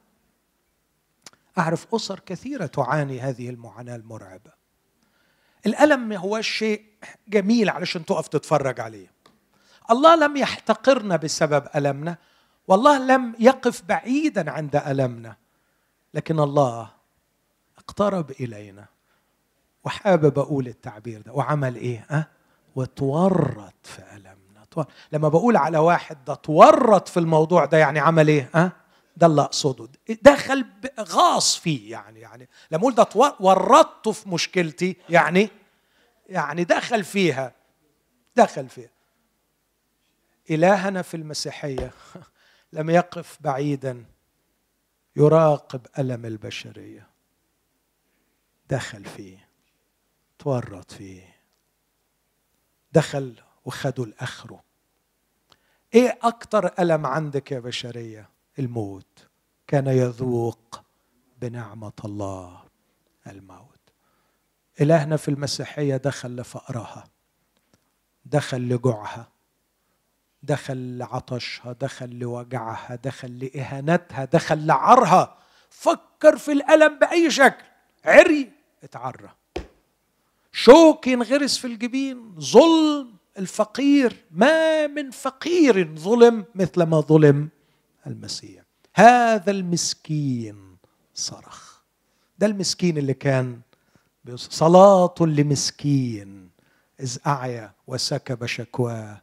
[1.57, 4.51] أعرف أسر كثيرة تعاني هذه المعاناة المرعبة.
[5.65, 6.85] الألم ما هو شيء
[7.27, 9.11] جميل علشان تقف تتفرج عليه.
[9.91, 12.17] الله لم يحتقرنا بسبب ألمنا
[12.67, 15.35] والله لم يقف بعيدا عند ألمنا
[16.13, 16.91] لكن الله
[17.77, 18.85] اقترب إلينا
[19.83, 21.33] وحابب أقول التعبير ده.
[21.33, 22.27] وعمل إيه؟ أه؟
[22.75, 24.41] وتورط في ألمنا.
[25.11, 28.71] لما بقول على واحد ده تورط في الموضوع ده يعني عمل إيه؟ ها؟
[29.17, 29.87] ده اللي أقصده.
[30.21, 30.65] دخل
[30.99, 33.07] غاص فيه يعني يعني لما أقول ده
[33.39, 35.49] ورطته في مشكلتي يعني
[36.29, 37.53] يعني دخل فيها
[38.35, 38.89] دخل فيها.
[40.49, 41.91] إلهنا في المسيحية
[42.73, 44.05] لم يقف بعيدا
[45.15, 47.07] يراقب ألم البشرية.
[48.69, 49.47] دخل فيه
[50.39, 51.40] تورط فيه.
[52.91, 53.35] دخل
[53.65, 54.63] وخدوا لاخره
[55.93, 58.29] إيه أكتر ألم عندك يا بشرية؟
[58.59, 59.27] الموت.
[59.67, 60.81] كان يذوق
[61.41, 62.63] بنعمة الله
[63.27, 63.79] الموت.
[64.81, 67.03] إلهنا في المسيحية دخل لفقرها
[68.25, 69.31] دخل لجوعها
[70.43, 75.37] دخل لعطشها دخل لوجعها دخل لإهانتها دخل لعرها.
[75.69, 77.65] فكر في الألم بأي شكل.
[78.05, 78.51] عري
[78.83, 79.29] اتعرى.
[80.51, 84.25] شوك ينغرس في الجبين ظلم الفقير.
[84.31, 87.49] ما من فقير ظلم مثل ما ظلم
[88.07, 88.63] المسيح.
[88.95, 90.77] هذا المسكين
[91.13, 91.81] صرخ.
[92.39, 93.61] ده المسكين اللي كان
[94.35, 96.49] صلاة لمسكين
[96.99, 99.21] إذ أعيا وسكب شكواه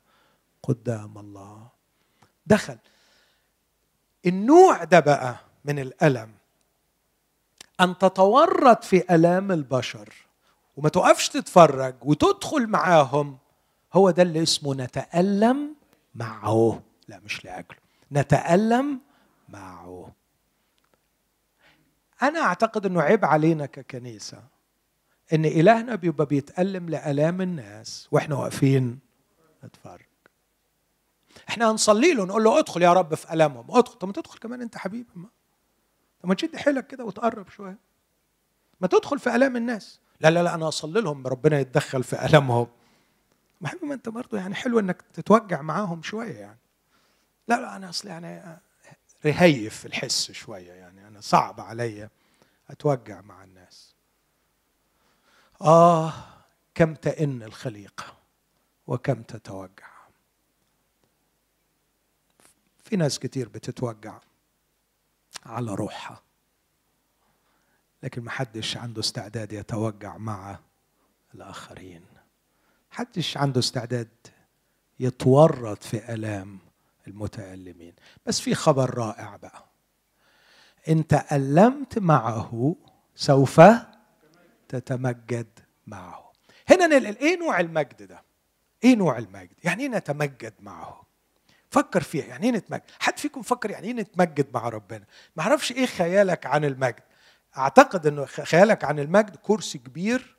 [0.62, 1.68] قدام الله.
[2.46, 2.78] دخل.
[4.26, 6.30] النوع ده بقى من الألم.
[7.80, 10.27] أن تتورط في آلام البشر.
[10.78, 13.38] وما تقفش تتفرج وتدخل معاهم.
[13.92, 15.74] هو ده اللي اسمه نتألم
[16.14, 16.82] معه.
[17.08, 17.78] لا مش لأجله.
[18.12, 19.00] نتألم
[19.48, 20.12] معه.
[22.22, 24.42] أنا أعتقد أنه عيب علينا ككنيسة
[25.32, 28.98] إن إلهنا بيبقى بيتألم لآلام الناس وإحنا واقفين
[29.64, 30.06] نتفرج.
[31.48, 33.66] إحنا هنصلي له نقول له ادخل يا رب في آلامهم.
[33.70, 33.98] ادخل.
[33.98, 35.10] طب ما تدخل كمان أنت حبيبي.
[35.14, 35.28] ما
[36.20, 37.78] طب ما تشد حيلك كده وتقرب شوية.
[38.80, 40.00] ما تدخل في آلام الناس.
[40.20, 42.66] لا لا لا أنا أصلي لهم ربنا يتدخل في ألمهم.
[43.60, 46.58] ما ما أنت برضه يعني حلو إنك تتوجع معاهم شوية يعني.
[47.48, 48.58] لا لا أنا اصل يعني
[49.26, 52.10] رهيف الحس شوية يعني أنا صعب عليا
[52.70, 53.94] أتوجع مع الناس.
[55.62, 56.12] آه
[56.74, 58.04] كم تئن الخليقة
[58.86, 59.88] وكم تتوجع.
[62.84, 64.18] في ناس كتير بتتوجع
[65.46, 66.22] على روحها.
[68.03, 70.59] لكن ما حدش عنده استعداد يتوجع مع
[71.34, 72.05] الآخرين.
[72.90, 74.09] حدش عنده استعداد
[75.01, 76.59] يتورط في آلام
[77.07, 77.94] المتألمين.
[78.26, 79.64] بس في خبر رائع بقى.
[80.88, 82.76] إن تألمت معه
[83.14, 83.61] سوف
[84.68, 85.46] تتمجد
[85.86, 86.32] معه.
[86.68, 88.22] هنا نلقى إيه نوع المجد ده؟
[88.84, 91.03] إيه نوع المجد؟ يعني إيه نتمجد معه؟
[91.70, 95.05] فكر فيها يعني إيه نتمجد؟ حد فيكم فكر يعني إيه نتمجد مع ربنا؟
[95.36, 97.03] ما أعرفش إيه خيالك عن المجد.
[97.59, 100.36] أعتقد إنه خيالك عن المجد كرسي كبير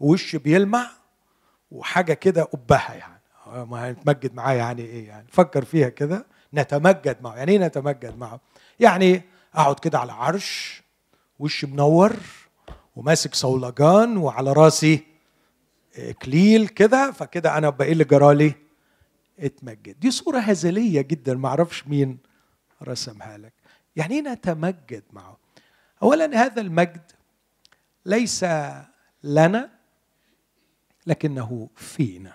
[0.00, 0.90] ووش بيلمع
[1.70, 3.20] وحاجة كده قبها يعني.
[3.70, 6.26] ما هنتمجد معاه يعني إيه يعني؟ فكر فيها كده.
[6.54, 7.36] نتمجد معه.
[7.36, 8.40] يعني إيه نتمجد معه؟
[8.80, 9.22] يعني
[9.54, 10.82] أقعد كده على عرش
[11.38, 12.16] وش منور
[12.96, 15.04] وماسك صولجان وعلى راسي
[15.96, 17.10] اكليل كده.
[17.10, 18.54] فكده أنا بقى اللي جرالي
[19.38, 20.00] اتمجد.
[20.00, 21.34] دي صورة هزلية جدا.
[21.34, 22.18] ما أعرفش مين
[22.82, 23.52] رسمها لك.
[23.96, 25.43] يعني إيه نتمجد معه؟
[26.04, 27.12] اولا هذا المجد
[28.06, 28.44] ليس
[29.22, 29.70] لنا
[31.06, 32.32] لكنه فينا.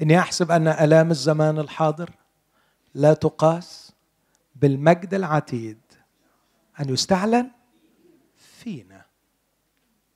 [0.00, 2.10] إني أحسب أن آلام الزمان الحاضر
[2.94, 3.92] لا تقاس
[4.56, 5.78] بالمجد العتيد.
[6.80, 7.50] أن يستعلن
[8.36, 9.04] فينا.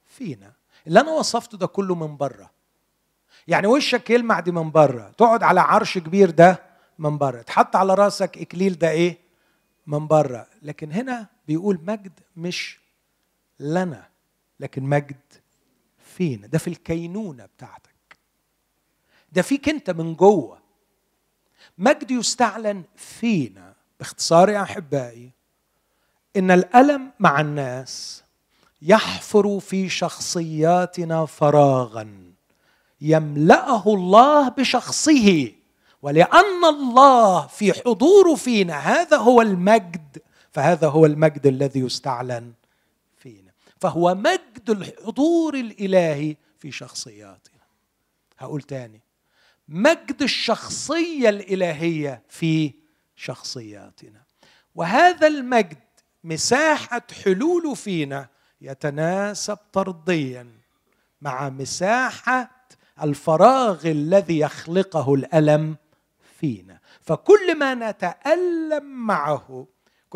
[0.06, 0.52] فينا.
[0.86, 2.50] اللي أنا وصفته ده كله من بره
[3.48, 6.62] يعني وشك يلمع دي من بره تقعد على عرش كبير ده
[6.98, 9.18] من بره تحط على راسك إكليل ده إيه؟
[9.86, 12.78] من بره لكن هنا بيقول مجد مش
[13.60, 14.08] لنا
[14.60, 15.16] لكن مجد
[15.98, 16.46] فينا.
[16.46, 18.18] ده في الكينونة بتاعتك.
[19.32, 20.58] ده فيك انت من جوه.
[21.78, 25.30] مجد يستعلن فينا باختصار يا أحبائي
[26.36, 28.22] إن الألم مع الناس
[28.82, 32.32] يحفر في شخصياتنا فراغا.
[33.00, 35.52] يملأه الله بشخصه
[36.02, 38.74] ولأن الله في حضوره فينا.
[38.78, 40.18] هذا هو المجد
[40.56, 42.52] فهذا هو المجد الذي يستعلن
[43.16, 43.52] فينا.
[43.80, 47.62] فهو مجد الحضور الإلهي في شخصياتنا.
[48.38, 49.00] هقول تاني.
[49.68, 52.72] مجد الشخصية الإلهية في
[53.16, 54.22] شخصياتنا.
[54.74, 55.78] وهذا المجد
[56.24, 58.28] مساحة حلوله فينا
[58.60, 60.48] يتناسب طرديا
[61.20, 62.50] مع مساحة
[63.02, 65.76] الفراغ الذي يخلقه الألم
[66.40, 66.80] فينا.
[67.00, 69.66] فكل ما نتألم معه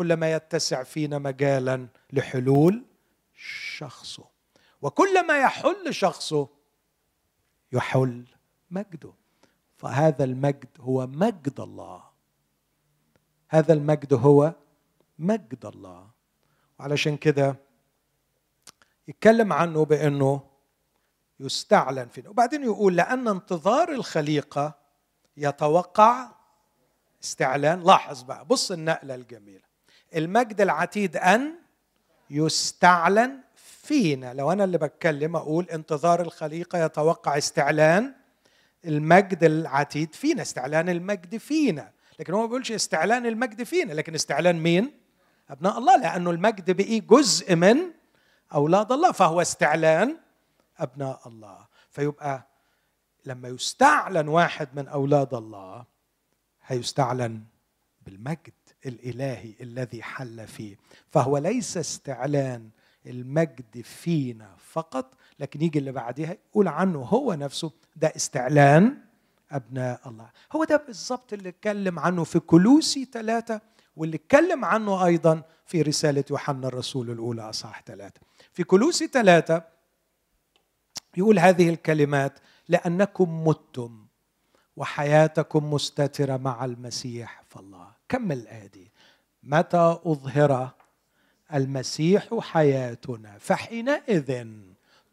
[0.01, 2.85] كلما يتسع فينا مجالا لحلول
[3.77, 4.23] شخصه.
[4.81, 6.47] وكلما يحل شخصه
[7.71, 8.25] يحل
[8.71, 9.13] مجده.
[9.77, 12.03] فهذا المجد هو مجد الله.
[13.49, 14.53] هذا المجد هو
[15.19, 16.09] مجد الله.
[16.79, 17.55] وعلشان كده
[19.07, 20.41] يتكلم عنه بأنه
[21.39, 22.29] يستعلن فينا.
[22.29, 24.73] وبعدين يقول لأن انتظار الخليقة
[25.37, 26.31] يتوقع
[27.23, 27.83] استعلان.
[27.83, 29.70] لاحظ بقى بص النقلة الجميلة.
[30.15, 31.55] المجد العتيد أن
[32.29, 34.33] يستعلن فينا.
[34.33, 38.13] لو أنا اللي بتكلم أقول انتظار الخليقة يتوقع استعلان
[38.85, 41.91] المجد العتيد فينا استعلان المجد فينا.
[42.19, 44.91] لكن هو ما بيقولش استعلان المجد فينا لكن استعلان مين؟
[45.49, 47.77] أبناء الله لأنه المجد بقي جزء من
[48.53, 50.17] أولاد الله فهو استعلان
[50.77, 51.67] أبناء الله.
[51.89, 52.47] فيبقى
[53.25, 55.85] لما يستعلن واحد من أولاد الله
[56.67, 57.43] هيستعلن
[58.05, 58.53] بالمجد.
[58.85, 60.75] الإلهي الذي حل فيه.
[61.09, 62.69] فهو ليس استعلان
[63.05, 68.97] المجد فينا فقط لكن يجي اللي بعدها يقول عنه هو نفسه ده استعلان
[69.51, 70.29] أبناء الله.
[70.51, 73.61] هو ده بالظبط اللي اتكلم عنه في كلوسي ثلاثة
[73.95, 78.21] واللي اتكلم عنه أيضا في رسالة يوحنا الرسول الأولى أصحاح ثلاثة.
[78.53, 79.63] في كلوسي ثلاثة
[81.17, 84.05] يقول هذه الكلمات لأنكم متم
[84.77, 88.91] وحياتكم مستترة مع المسيح فالله كمل الايه دي
[89.43, 90.69] متى أظهر
[91.53, 94.45] المسيح حياتنا؟ فحينئذ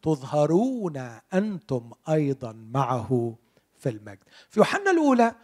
[0.01, 3.35] تظهرون أنتم أيضا معه
[3.79, 4.19] في المجد.
[4.49, 5.35] في يوحنا الأولى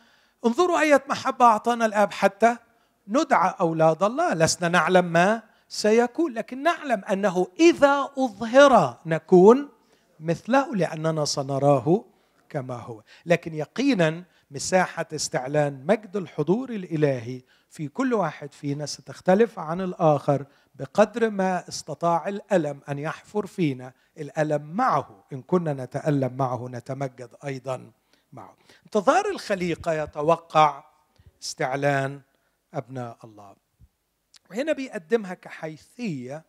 [0.46, 2.58] انظروا أية محبة أعطانا الآب حتى
[3.08, 4.34] ندعى أولاد الله.
[4.34, 9.70] لسنا نعلم ما سيكون لكن نعلم أنه إذا أظهر نكون
[10.20, 12.06] مثله لأننا سنراه
[12.50, 13.02] كما هو.
[13.26, 14.24] لكن يقينا
[14.56, 20.46] مساحة استعلان مجد الحضور الإلهي في كل واحد فينا ستختلف عن الآخر
[20.76, 27.92] بقدر ما استطاع الألم أن يحفر فينا الألم معه إن كنا نتألم معه نتمجد أيضا
[28.34, 28.56] معه.
[28.86, 30.84] انتظار الخليقة يتوقع
[31.44, 32.22] استعلان
[32.74, 33.56] أبناء الله.
[34.50, 36.46] وهنا بيقدمها كحيثية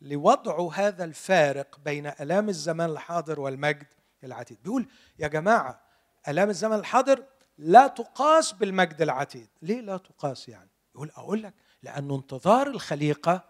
[0.00, 3.86] لوضع هذا الفارق بين ألام الزمان الحاضر والمجد
[4.24, 4.58] العتيد.
[4.62, 5.89] بيقول يا جماعة
[6.28, 7.24] آلام الزمن الحاضر
[7.58, 9.48] لا تقاس بالمجد العتيد.
[9.62, 13.44] ليه لا تقاس يعني؟ يقول أقول لك لأنه انتظار الخليقة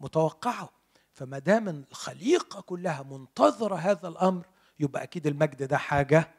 [0.00, 0.70] متوقعة.
[1.12, 4.46] فما دام الخليقة كلها منتظرة هذا الأمر
[4.80, 6.30] يبقى أكيد المجد ده حاجة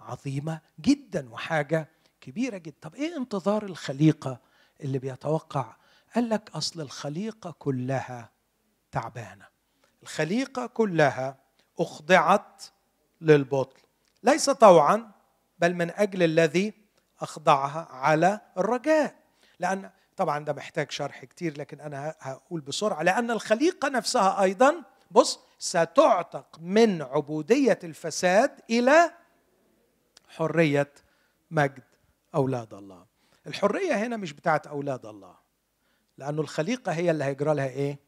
[0.00, 1.88] عظيمة جدا وحاجة
[2.20, 2.76] كبيرة جدا.
[2.80, 4.40] طب إيه انتظار الخليقة
[4.80, 5.76] اللي بيتوقع؟
[6.14, 8.30] قال لك أصل الخليقة كلها
[8.92, 9.46] تعبانة.
[10.02, 11.38] الخليقة كلها
[11.78, 12.62] أخضعت
[13.20, 13.80] للبطل.
[14.22, 15.13] ليس طوعا
[15.64, 16.72] بل من أجل الذي
[17.20, 19.14] أخضعها على الرجاء.
[19.58, 23.02] لأن طبعا ده محتاج شرح كتير لكن أنا هقول بسرعة.
[23.02, 29.10] لأن الخليقة نفسها أيضا بص ستعتق من عبودية الفساد إلى
[30.28, 30.92] حرية
[31.50, 31.82] مجد
[32.34, 33.06] أولاد الله.
[33.46, 35.34] الحرية هنا مش بتاعت أولاد الله
[36.18, 37.98] لأنه الخليقة هي اللي هيجرى لها إيه؟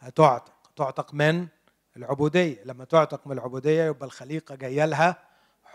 [0.00, 0.52] هتعتق.
[0.76, 1.46] تعتق من
[1.96, 2.62] العبودية.
[2.64, 5.25] لما تعتق من العبودية يبقى الخليقة جاية لها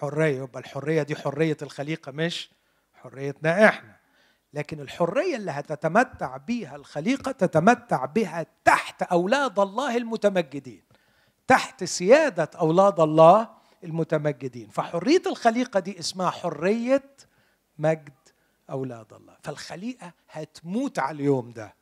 [0.01, 2.51] حرية يبقى الحرية دي حرية الخليقة مش
[2.93, 3.95] حريتنا إحنا.
[4.53, 10.83] لكن الحرية اللي هتتمتع بها الخليقة تتمتع بها تحت أولاد الله المتمجدين
[11.47, 13.49] تحت سيادة أولاد الله
[13.83, 14.69] المتمجدين.
[14.69, 17.03] فحرية الخليقة دي اسمها حرية
[17.77, 18.13] مجد
[18.69, 19.37] أولاد الله.
[19.43, 21.75] فالخليقة هتموت على اليوم ده.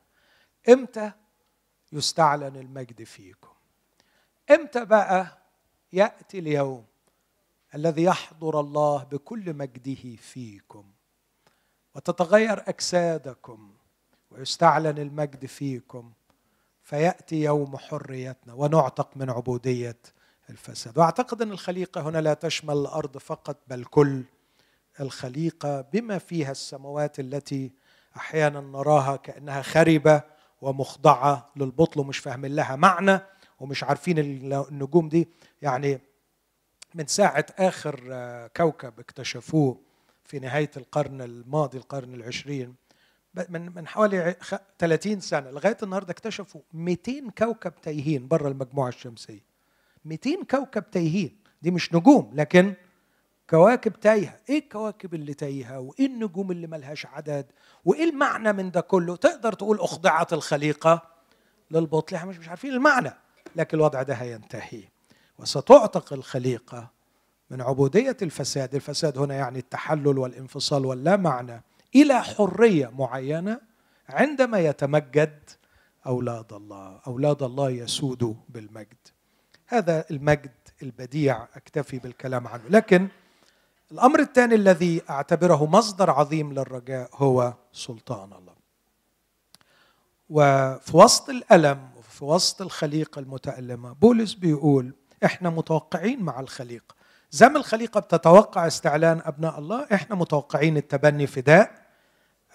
[0.69, 1.11] إمتى
[1.91, 3.53] يستعلن المجد فيكم؟
[4.51, 5.37] إمتى بقى
[5.93, 6.85] يأتي اليوم؟
[7.75, 10.83] الذي يحضر الله بكل مجده فيكم
[11.95, 13.73] وتتغير أجسادكم
[14.31, 16.11] ويستعلن المجد فيكم
[16.83, 19.97] فيأتي يوم حريتنا ونعتق من عبودية
[20.49, 20.97] الفساد.
[20.97, 24.23] وأعتقد أن الخليقة هنا لا تشمل الأرض فقط بل كل
[24.99, 27.71] الخليقة بما فيها السماوات التي
[28.17, 30.21] أحيانا نراها كأنها خربة
[30.61, 33.19] ومخضعة للبطل ومش فاهمين لها معنى
[33.59, 35.27] ومش عارفين النجوم دي
[35.61, 36.01] يعني
[36.95, 39.79] من ساعة آخر آه، كوكب اكتشفوه
[40.25, 42.75] في نهاية القرن الماضي القرن العشرين
[43.49, 44.35] من من حوالي
[44.79, 49.43] 30 سنة لغاية النهاردة اكتشفوا 200 كوكب تايهين بره المجموعة الشمسية.
[50.05, 51.37] 200 كوكب تايهين.
[51.61, 52.73] دي مش نجوم لكن
[53.49, 54.39] كواكب تايهة.
[54.49, 57.45] إيه الكواكب اللي تايهة؟ وإيه النجوم اللي ملهاش عدد؟
[57.85, 61.01] وإيه المعنى من ده كله؟ تقدر تقول اخضعت الخليقة
[61.71, 63.11] للبطل إحنا مش عارفين المعنى
[63.55, 64.83] لكن الوضع ده هينتهي.
[65.39, 66.89] وستعتق الخليقة
[67.49, 71.63] من عبودية الفساد، الفساد هنا يعني التحلل والانفصال واللا معنى
[71.95, 73.61] إلى حرية معينة
[74.09, 75.49] عندما يتمجد
[76.05, 78.97] أولاد الله، أولاد الله يسودوا بالمجد.
[79.67, 80.51] هذا المجد
[80.83, 83.07] البديع أكتفي بالكلام عنه، لكن
[83.91, 88.53] الأمر الثاني الذي أعتبره مصدر عظيم للرجاء هو سلطان الله.
[90.29, 94.93] وفي وسط الألم وفي وسط الخليقة المتألمة بولس بيقول
[95.25, 96.95] إحنا متوقعين مع الخليقه
[97.31, 101.71] زي ما الخليقة بتتوقع استعلان أبناء الله إحنا متوقعين التبني فداء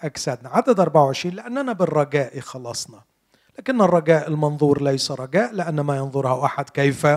[0.01, 0.49] أجسادنا.
[0.49, 3.01] عدد 24 لأننا بالرجاء خلصنا.
[3.59, 7.07] لكن الرجاء المنظور ليس رجاء لأن ما ينظره أحد كيف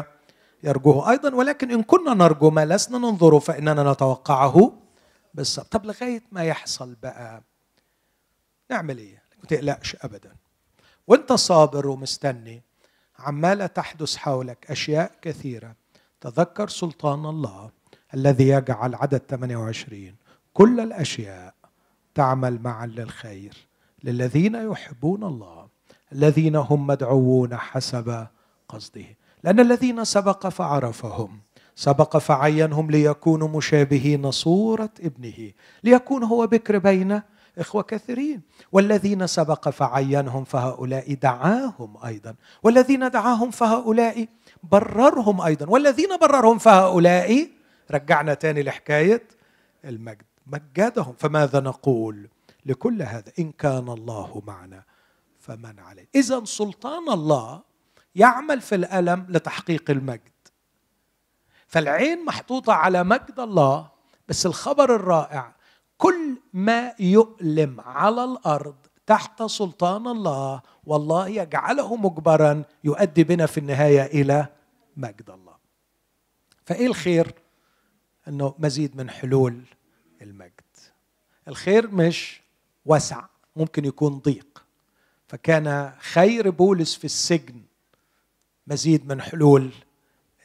[0.63, 1.35] يرجوه أيضا.
[1.35, 4.73] ولكن إن كنا نرجو ما لسنا ننظره فإننا نتوقعه
[5.35, 7.43] بالصبر طب لغاية ما يحصل بقى
[8.71, 10.35] نعمل إيه؟ ما تقلقش ابدا.
[11.07, 12.63] وأنت صابر ومستني
[13.19, 15.75] عماله تحدث حولك أشياء كثيرة.
[16.21, 17.71] تذكر سلطان الله
[18.15, 20.15] الذي يجعل عدد 28
[20.55, 21.55] كل الأشياء
[22.15, 23.57] تعمل معا للخير
[24.05, 25.69] للذين يحبون الله
[26.13, 28.27] الذين هم مدعوون حسب
[28.69, 29.07] قصده.
[29.45, 31.41] لأن الذين سبق فعرفهم
[31.77, 35.53] سبق فعينهم ليكونوا مشابهين صورة ابنه
[35.85, 37.23] ليكون هو بكر بين
[37.59, 38.43] إخوة كثيرين.
[38.73, 42.35] والذين سبق فعينهم فهؤلاء دعاهم أيضا.
[42.63, 44.29] والذين دعاهم فهؤلاء
[44.63, 45.67] بررهم أيضا.
[45.71, 47.49] والذين بررهم فهؤلاء
[47.91, 49.23] رجعنا تاني لحكاية
[49.85, 50.27] المجد.
[50.47, 51.15] مجدهم.
[51.19, 52.29] فماذا نقول
[52.67, 54.83] لكل هذا؟ إن كان الله معنا
[55.41, 56.09] فمن عليه.
[56.15, 57.63] إذا سلطان الله
[58.15, 60.33] يعمل في الألم لتحقيق المجد.
[61.67, 63.89] فالعين محطوطة على مجد الله
[64.29, 65.58] بس الخبر الرائع
[65.99, 68.77] كل ما يؤلم على الأرض
[69.07, 74.47] تحت سلطان الله والله يجعله مجبرا يؤدي بنا في النهاية إلى
[74.97, 75.57] مجد الله.
[76.65, 77.35] فإيه الخير؟
[78.29, 79.63] أنه مزيد من حلول
[80.23, 80.53] المجد.
[81.49, 82.41] الخير مش
[82.87, 83.25] وسع
[83.57, 84.65] ممكن يكون ضيق.
[85.29, 87.63] فكان خير بولس في السجن
[88.67, 89.71] مزيد من حلول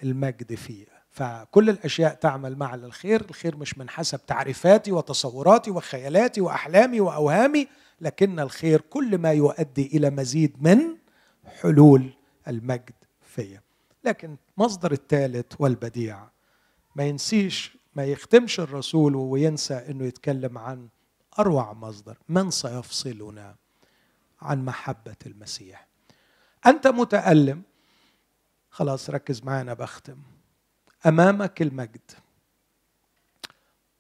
[0.04, 0.93] المجد فيه.
[1.14, 7.68] فكل الأشياء تعمل مع الخير الخير مش من حسب تعريفاتي وتصوراتي وخيالاتي وأحلامي وأوهامي
[8.02, 10.98] لكن الخير كل ما يؤدي إلى مزيد من
[11.45, 12.14] حلول
[12.48, 13.61] المجد فيا.
[14.03, 16.27] لكن مصدر الثالث والبديع
[16.95, 20.88] ما ينسيش ما يختمش الرسول وينسى إنه يتكلم عن
[21.40, 23.56] أروع مصدر من سيفصلنا
[24.41, 25.88] عن محبة المسيح.
[26.65, 27.61] أنت متألم
[28.69, 30.33] خلاص ركز معانا بختم.
[31.06, 32.12] أمامك المجد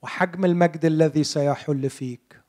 [0.01, 2.41] وحجم المجد الذي سيحل فيك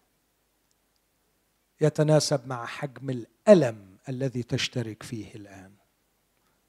[1.81, 5.75] يتناسب مع حجم الألم الذي تشترك فيه الآن.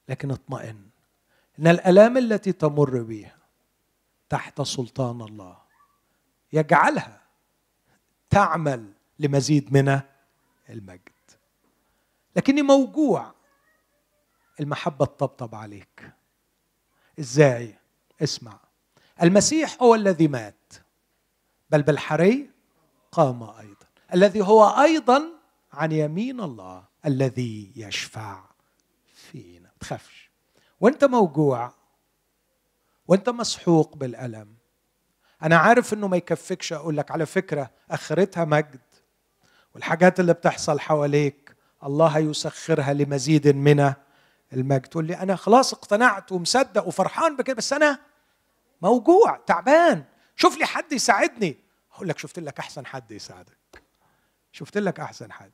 [0.10, 0.90] لكن اطمئن
[1.60, 3.38] إن الألام التي تمر بها
[4.30, 5.58] تحت سلطان الله
[6.54, 7.22] يجعلها
[8.30, 10.02] تعمل لمزيد من
[10.70, 11.12] المجد.
[12.36, 13.34] لكني موجوع
[14.60, 16.12] المحبة تطبطب عليك.
[17.20, 17.76] إزاي؟
[18.24, 18.60] اسمع.
[19.24, 20.74] المسيح هو الذي مات
[21.70, 22.50] بل بالحري
[23.12, 23.86] قام أيضا.
[24.14, 25.24] الذي هو أيضا
[25.74, 28.44] عن يمين الله الذي يشفع
[29.14, 29.70] فينا.
[29.80, 30.32] تخافش.
[30.80, 31.72] وأنت موجوع
[33.08, 34.56] وأنت مسحوق بالألم.
[35.44, 38.82] أنا عارف إنه ما يكفكش أقول لك على فكرة أخرتها مجد.
[39.76, 43.94] والحاجات اللي بتحصل حواليك الله هيسخرها لمزيد من
[44.54, 44.82] المجد.
[44.82, 48.00] تقول لي أنا خلاص اقتنعت ومصدق وفرحان بكده بس أنا
[48.82, 50.04] موجوع تعبان.
[50.36, 51.60] شوف لي حد يساعدني.
[51.94, 53.84] أقول لك شفت لك أحسن حد يساعدك.
[54.52, 55.52] شفت لك أحسن حد.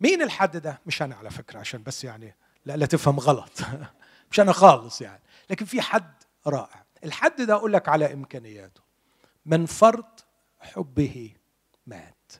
[0.00, 2.36] مين الحد ده؟ مش أنا على فكرة عشان بس يعني
[2.66, 3.60] لا لا تفهم غلط.
[4.30, 5.22] مش أنا خالص يعني.
[5.50, 6.14] لكن في حد
[6.46, 6.84] رائع.
[7.04, 8.80] الحد ده أقول لك على إمكانياته.
[9.46, 10.24] من فرط
[10.60, 11.34] حبه
[11.86, 12.32] مات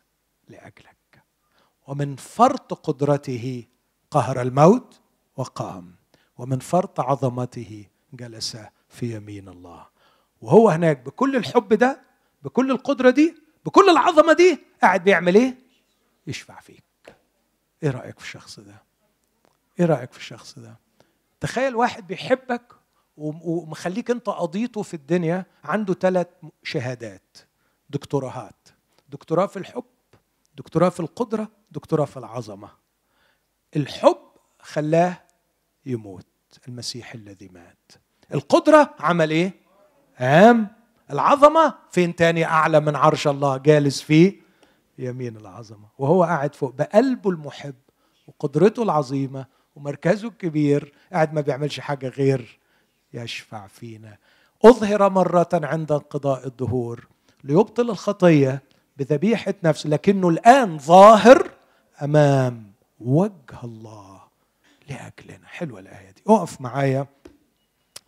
[0.48, 1.22] لأجلك
[1.86, 3.64] ومن فرط قدرته
[4.10, 5.00] قهر الموت
[5.36, 5.94] وقام
[6.38, 8.56] ومن فرط عظمته جلس
[8.88, 9.86] في يمين الله
[10.40, 12.02] وهو هناك بكل الحب ده
[12.42, 13.34] بكل القدرة دي
[13.64, 15.58] بكل العظمة دي قاعد بيعمل إيه؟
[16.26, 16.84] يشفع فيك
[17.82, 18.82] إيه رأيك في الشخص ده؟
[19.80, 20.76] إيه رأيك في الشخص ده؟
[21.40, 22.72] تخيل واحد بيحبك
[23.16, 26.26] ومخليك أنت قضيته في الدنيا عنده ثلاث
[26.62, 27.38] شهادات
[27.90, 28.68] دكتوراهات
[29.08, 29.84] دكتوراه في الحب
[30.56, 32.70] دكتوراه في القدرة دكتوراه في العظمة
[33.76, 34.21] الحب
[34.62, 35.20] خلاه
[35.86, 36.26] يموت
[36.68, 37.92] المسيح الذي مات.
[38.34, 39.54] القدرة عمل إيه؟
[40.18, 40.68] قام.
[41.10, 44.42] العظمة فين تاني؟ أعلى من عرش الله جالس فيه
[44.98, 47.74] يمين العظمة وهو قاعد فوق بقلبه المحب
[48.26, 52.58] وقدرته العظيمة ومركزه الكبير قاعد ما بيعملش حاجة غير
[53.14, 54.16] يشفع فينا.
[54.64, 57.08] أظهر مرة عند انقضاء الدهور
[57.44, 58.62] ليبطل الخطية
[58.96, 61.50] بذبيحة نفسه لكنه الآن ظاهر
[62.02, 64.11] أمام وجه الله.
[64.88, 66.22] لأجلنا حلوة الآية دي.
[66.26, 67.06] اقف معايا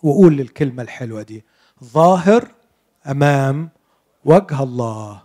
[0.03, 1.45] وقول الكلمة الحلوة دي.
[1.85, 2.49] ظاهر
[3.07, 3.71] أمام
[4.25, 5.23] وجه الله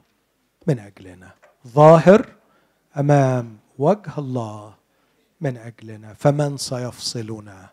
[0.67, 1.31] من أجلنا.
[1.67, 2.35] ظاهر
[2.97, 4.73] أمام وجه الله
[5.41, 6.13] من أجلنا.
[6.13, 7.69] فمن سيفصلنا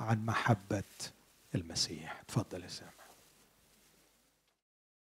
[0.00, 0.82] عن محبة
[1.54, 2.22] المسيح.
[2.28, 2.89] تفضل يا سامي